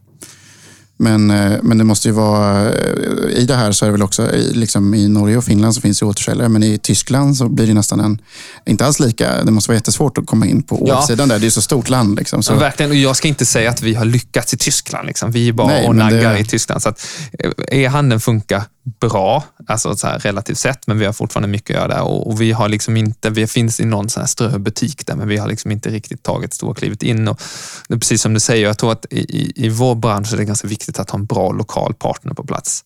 [0.96, 4.02] Men, eh, men det måste ju vara, eh, i det här så är det väl
[4.02, 7.48] också, i- liksom i Norge och Finland så finns det återförsäljare, men i Tyskland så
[7.48, 8.18] blir det nästan en,
[8.66, 10.98] inte alls lika, det måste vara jättesvårt att komma in på Ja.
[10.98, 11.38] årsidan där.
[11.38, 12.18] Det är ju så stort land.
[12.18, 12.52] Liksom, så.
[12.52, 12.58] Så.
[12.58, 15.06] Verkligen, och jag ska inte säga att vi har lyckats i Tyskland.
[15.06, 15.30] Liksom.
[15.30, 16.82] Vi är bara Nej, och men det- naggar i Tyskland.
[16.82, 17.06] Så att,
[17.38, 21.82] eh, e-handeln funkar bra, alltså så här relativt sett, men vi har fortfarande mycket att
[21.82, 22.02] göra där.
[22.02, 25.28] Och, och vi har liksom inte, vi finns i någon sån här ströbutik där, men
[25.28, 27.28] vi har liksom inte riktigt tagit stora klivet in.
[27.28, 27.42] Och
[27.88, 30.36] det är precis som du säger, jag tror att i, i, i vår bransch är
[30.36, 32.84] det ganska viktigt att ha en bra lokal partner på plats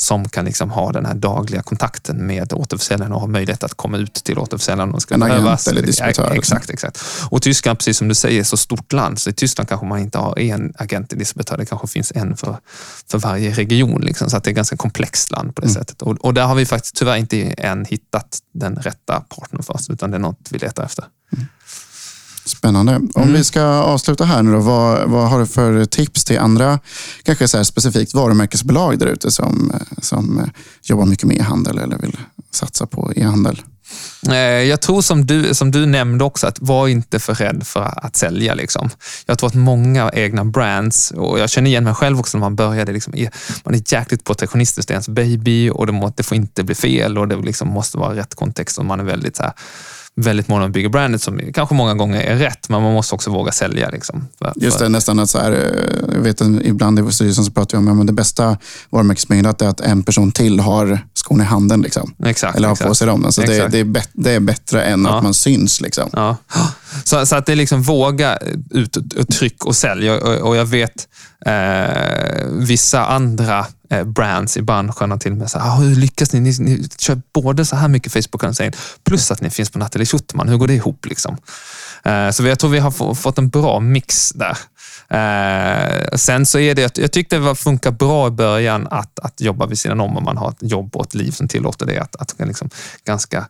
[0.00, 3.96] som kan liksom ha den här dagliga kontakten med återförsäljaren och ha möjlighet att komma
[3.96, 4.88] ut till återförsäljaren.
[4.88, 5.68] om det ska En agent behövas.
[5.68, 6.32] eller distributör.
[6.34, 7.04] Exakt, exakt.
[7.30, 9.18] Och Tyskland, precis som du säger, är så stort land.
[9.18, 11.56] Så i Tyskland kanske man inte har en agent eller distributör.
[11.56, 12.56] Det kanske finns en för,
[13.10, 14.00] för varje region.
[14.00, 14.30] Liksom.
[14.30, 16.02] Så att det är ett ganska komplext land på det sättet.
[16.02, 19.90] Och, och där har vi faktiskt tyvärr inte än hittat den rätta partnern för oss,
[19.90, 21.04] utan det är något vi letar efter.
[22.48, 22.96] Spännande.
[22.96, 23.32] Om Mm.
[23.34, 26.78] vi ska avsluta här nu då, vad, vad har du för tips till andra,
[27.22, 29.72] kanske så specifikt varumärkesbolag där ute som,
[30.02, 30.50] som
[30.82, 32.16] jobbar mycket med e-handel eller vill
[32.50, 33.62] satsa på e-handel?
[34.28, 37.94] Eh, Jag tror som du, som du nämnde också, att var inte för rädd för
[38.04, 38.54] att sälja.
[38.54, 38.90] Liksom.
[39.26, 42.56] Jag tror att många egna brands, och jag känner igen mig själv också när man
[42.56, 43.12] började, liksom,
[43.64, 46.74] man är jäkligt protektionistisk, det är ens baby och det, må, det får inte bli
[46.74, 49.52] fel och det liksom måste vara rätt kontext och man är väldigt så här,
[50.20, 53.14] väldigt mån om att bygga brandet som kanske många gånger är rätt, men man måste
[53.14, 53.90] också våga sälja.
[53.90, 57.78] Liksom, Just det, nästan att så här, eh, jag vet ibland i styrelsen så pratar
[57.78, 58.56] vi om att det bästa
[58.90, 61.82] varumärkesbyggandet är att en person till har skon i handen.
[61.82, 62.14] Liksom.
[62.24, 62.88] Exakt, Eller har exakt.
[62.88, 63.24] på sig dem.
[63.24, 65.16] Alltså det, det, är bet, det är bättre än Ja.
[65.16, 65.80] att man syns.
[65.80, 66.10] Liksom.
[66.12, 66.36] Ja.
[67.04, 68.38] Så, så att det är liksom våga
[68.70, 70.10] ut och tryck och sälj.
[70.10, 71.08] Och, och jag vet
[71.46, 76.32] eh, vissa andra eh, brands i branschen har till och med sagt, ah, hur lyckas
[76.32, 76.40] ni?
[76.40, 76.54] ni?
[76.58, 78.72] Ni kör både så här mycket Facebook-annonsering
[79.04, 80.48] plus att ni finns på Nathalie Schuterman.
[80.48, 81.06] Hur går det ihop?
[81.06, 81.36] Liksom?
[82.04, 84.58] Eh, så jag tror vi har fått en bra mix där.
[85.10, 89.40] Eh, sen så är det, jag tyckte det var- funkar bra i början att, att
[89.40, 91.98] jobba vid sidan om om man har ett jobb och ett liv som tillåter det.
[91.98, 92.70] Att, att liksom
[93.04, 93.48] ganska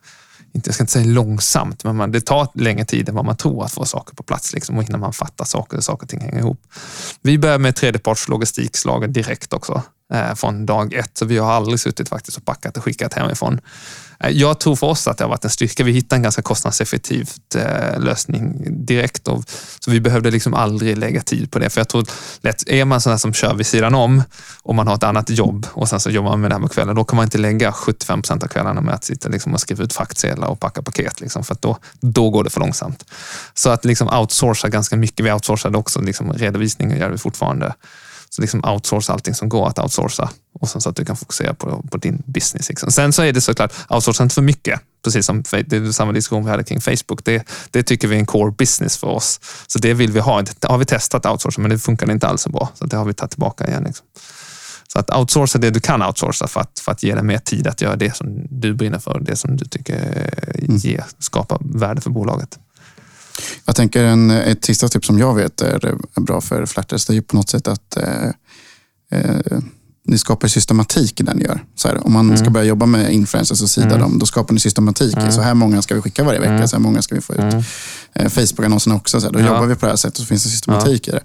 [0.53, 3.37] inte, jag ska inte säga långsamt, men man, det tar längre tid än vad man
[3.37, 6.09] tror att få saker på plats liksom, och innan man fattar saker och saker och
[6.09, 6.61] ting hänger ihop.
[7.21, 9.83] Vi börjar med tredjepartslogistikslagen direkt också,
[10.13, 11.17] eh, från dag ett.
[11.17, 13.61] Så vi har aldrig suttit faktiskt och packat och skickat hemifrån.
[14.23, 15.83] Eh, jag tror för oss att det har varit en styrka.
[15.83, 19.27] Vi hittade en ganska kostnadseffektiv eh, lösning direkt.
[19.27, 19.43] Och,
[19.79, 21.69] så vi behövde liksom aldrig lägga tid på det.
[21.69, 22.05] För jag tror
[22.41, 24.23] lätt, är man sån här som kör vid sidan om
[24.63, 26.67] och man har ett annat jobb och sen så jobbar man med det här på
[26.67, 29.59] kvällen, då kan man inte lägga 75 procent av kvällarna med att sitta liksom och
[29.59, 31.21] skriva ut fraktsedlar och packa paket.
[31.21, 33.05] Liksom, för att då, då går det för långsamt.
[33.53, 35.25] Så att liksom outsourca ganska mycket.
[35.25, 37.73] Vi outsourcade också liksom redovisning gör vi fortfarande.
[38.29, 40.29] Så liksom outsourca allting som går att outsourca
[40.59, 42.69] och sen så att du kan fokusera på, på din business.
[42.69, 42.91] Liksom.
[42.91, 44.81] Sen så är det såklart, outsourca inte för mycket.
[45.03, 47.25] Precis som det är samma diskussion vi hade kring Facebook.
[47.25, 49.39] Det, det tycker vi är en core business för oss.
[49.67, 50.41] Så det vill vi ha.
[50.41, 52.69] Det har vi testat outsourca, men det funkar inte alls så bra.
[52.73, 53.83] Så det har vi tagit tillbaka igen.
[53.83, 54.05] Liksom.
[54.93, 57.67] Så att outsourca det du kan outsourca för att, för att ge dig mer tid
[57.67, 62.01] att göra det som du brinner för, det som du tycker eh, ger, skapar värde
[62.01, 62.59] för bolaget.
[63.65, 67.15] Jag tänker en, ett sista tips som jag vet är, bra för Flatters, det är
[67.15, 68.29] ju på något sätt att eh,
[69.11, 69.59] eh,
[70.09, 71.63] ni skapar systematik i den ni gör.
[71.75, 72.37] Så här, om man Mm.
[72.37, 75.17] ska börja jobba med influencers och sida dem, då skapar ni systematik.
[75.17, 75.31] Mm.
[75.31, 77.53] Så här många ska vi skicka varje vecka, så här många ska vi få ut.
[78.13, 79.45] Eh, Facebook-annonserna också, så här, då Ja.
[79.45, 81.21] jobbar vi på det här sättet och så finns det systematik i det.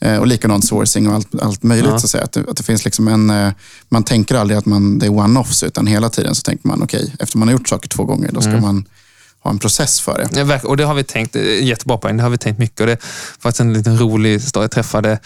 [0.00, 1.90] Eh, och likadant sourcing och allt, allt möjligt.
[1.90, 1.98] Ja.
[1.98, 2.24] Så att, säga.
[2.24, 3.52] Att, det, att det finns liksom en, eh,
[3.88, 7.14] man tänker aldrig att man, det är one-offs, utan hela tiden så tänker man, okej,
[7.20, 8.62] efter man har gjort saker två gånger, då ska Mm.
[8.62, 8.84] man
[9.42, 10.40] ha en process för det.
[10.40, 12.80] Ja, Och det har vi tänkt, eh, jättebra poäng, det har vi tänkt mycket.
[12.80, 12.98] Och det
[13.42, 14.64] var en liten rolig historia.
[14.64, 15.18] Jag träffade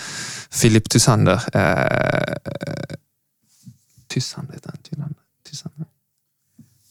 [0.60, 1.40] Philip Tysander.
[1.54, 2.96] Eh,
[4.12, 5.14] Tysander, heter han?
[5.44, 5.86] Tysander?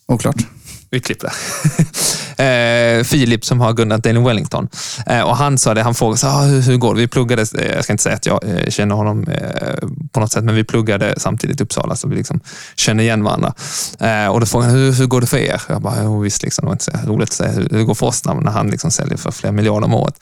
[0.08, 0.48] Oklart.
[0.94, 2.44] Vi klipper det.
[3.00, 4.70] eh, Filip som har gunnat Daniel Wellington.
[5.06, 7.02] Eh, och han sa det, han frågade så, ah, hur, hur går det?
[7.02, 10.32] Vi pluggade, eh, jag ska inte säga att jag eh, känner honom eh, på något
[10.32, 12.40] sätt, men vi pluggade samtidigt i Uppsala så vi liksom
[12.76, 13.54] känner igen varandra.
[14.00, 15.62] Eh, och då frågade han, hur, hur går det för er?
[15.70, 17.84] Jag bara, jo visst, liksom, det var inte så roligt att säga hur hur det
[17.84, 20.16] går för oss när, när han liksom säljer för flera miljarder om året.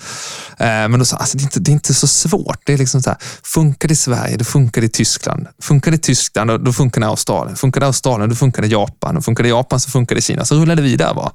[0.58, 2.62] Men då sa han, alltså, det, är inte, det är inte så svårt.
[2.64, 5.48] Det är liksom så här, funkar det i Sverige, då funkar det i Tyskland.
[5.62, 7.56] Funkar det i Tyskland, då, då funkar det i Australien.
[7.56, 9.18] Funkar det i Australien, då funkar det i Japan.
[9.18, 10.46] Och funkar det i Japan så funkar det i Kina.
[10.46, 11.32] Så rullar det vidare bara.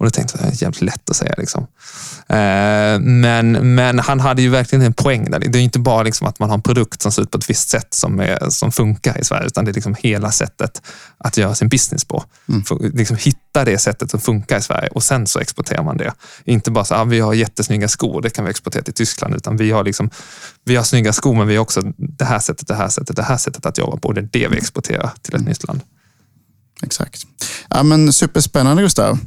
[0.00, 1.34] Och då tänkte jag, det är jävligt lätt att säga.
[1.38, 1.66] Liksom.
[2.28, 5.38] Eh, men, men han hade ju verkligen en poäng där.
[5.38, 7.50] Det är inte bara liksom att man har en produkt som ser ut på ett
[7.50, 10.82] visst sätt som, är, som funkar i Sverige, utan det är liksom hela sättet
[11.18, 12.24] att göra sin business på.
[12.48, 12.64] Mm.
[12.64, 16.12] För, liksom hitta det sättet som funkar i Sverige och sen så exporterar man det.
[16.44, 19.34] Inte bara så att ah, vi har jättesnygga skor, det kan vi exportera till Tyskland,
[19.34, 20.10] utan vi har, liksom,
[20.64, 23.22] vi har snygga skor, men vi har också det här sättet, det här sättet, det
[23.22, 24.12] här sättet att jobba på.
[24.12, 25.48] Det är det vi exporterar till ett mm.
[25.48, 25.80] nytt land.
[26.82, 27.22] Exakt.
[27.68, 29.18] Ja, men superspännande Gustav.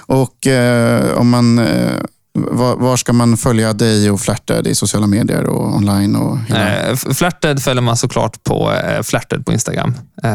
[0.00, 1.92] Och eh, om man eh,
[2.38, 6.16] var, var, ska man följa dig och Flatted i sociala medier och online?
[6.16, 6.88] Och hela?
[6.90, 9.94] eh, Flatted följer man såklart på eh, Flatted på Instagram.
[10.22, 10.30] Eh,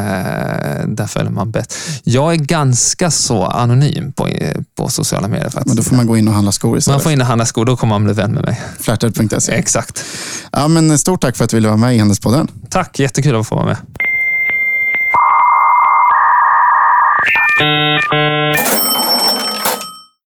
[0.88, 1.78] där följer man bäst.
[2.04, 4.30] Jag är ganska så anonym på,
[4.78, 5.50] på sociala medier.
[5.50, 5.68] Faktiskt.
[5.68, 6.96] Men då får man gå in och handla skor istället?
[6.96, 8.62] Man får in och handla skor, då kommer man bli vän med mig.
[8.80, 9.52] Flatted.se?
[9.52, 10.06] Exakt.
[10.52, 12.48] Ja, men stort tack för att du ville vara med i Handelspodden.
[12.70, 13.78] Tack, jättekul att få vara med.
[17.58, 18.91] Thank you.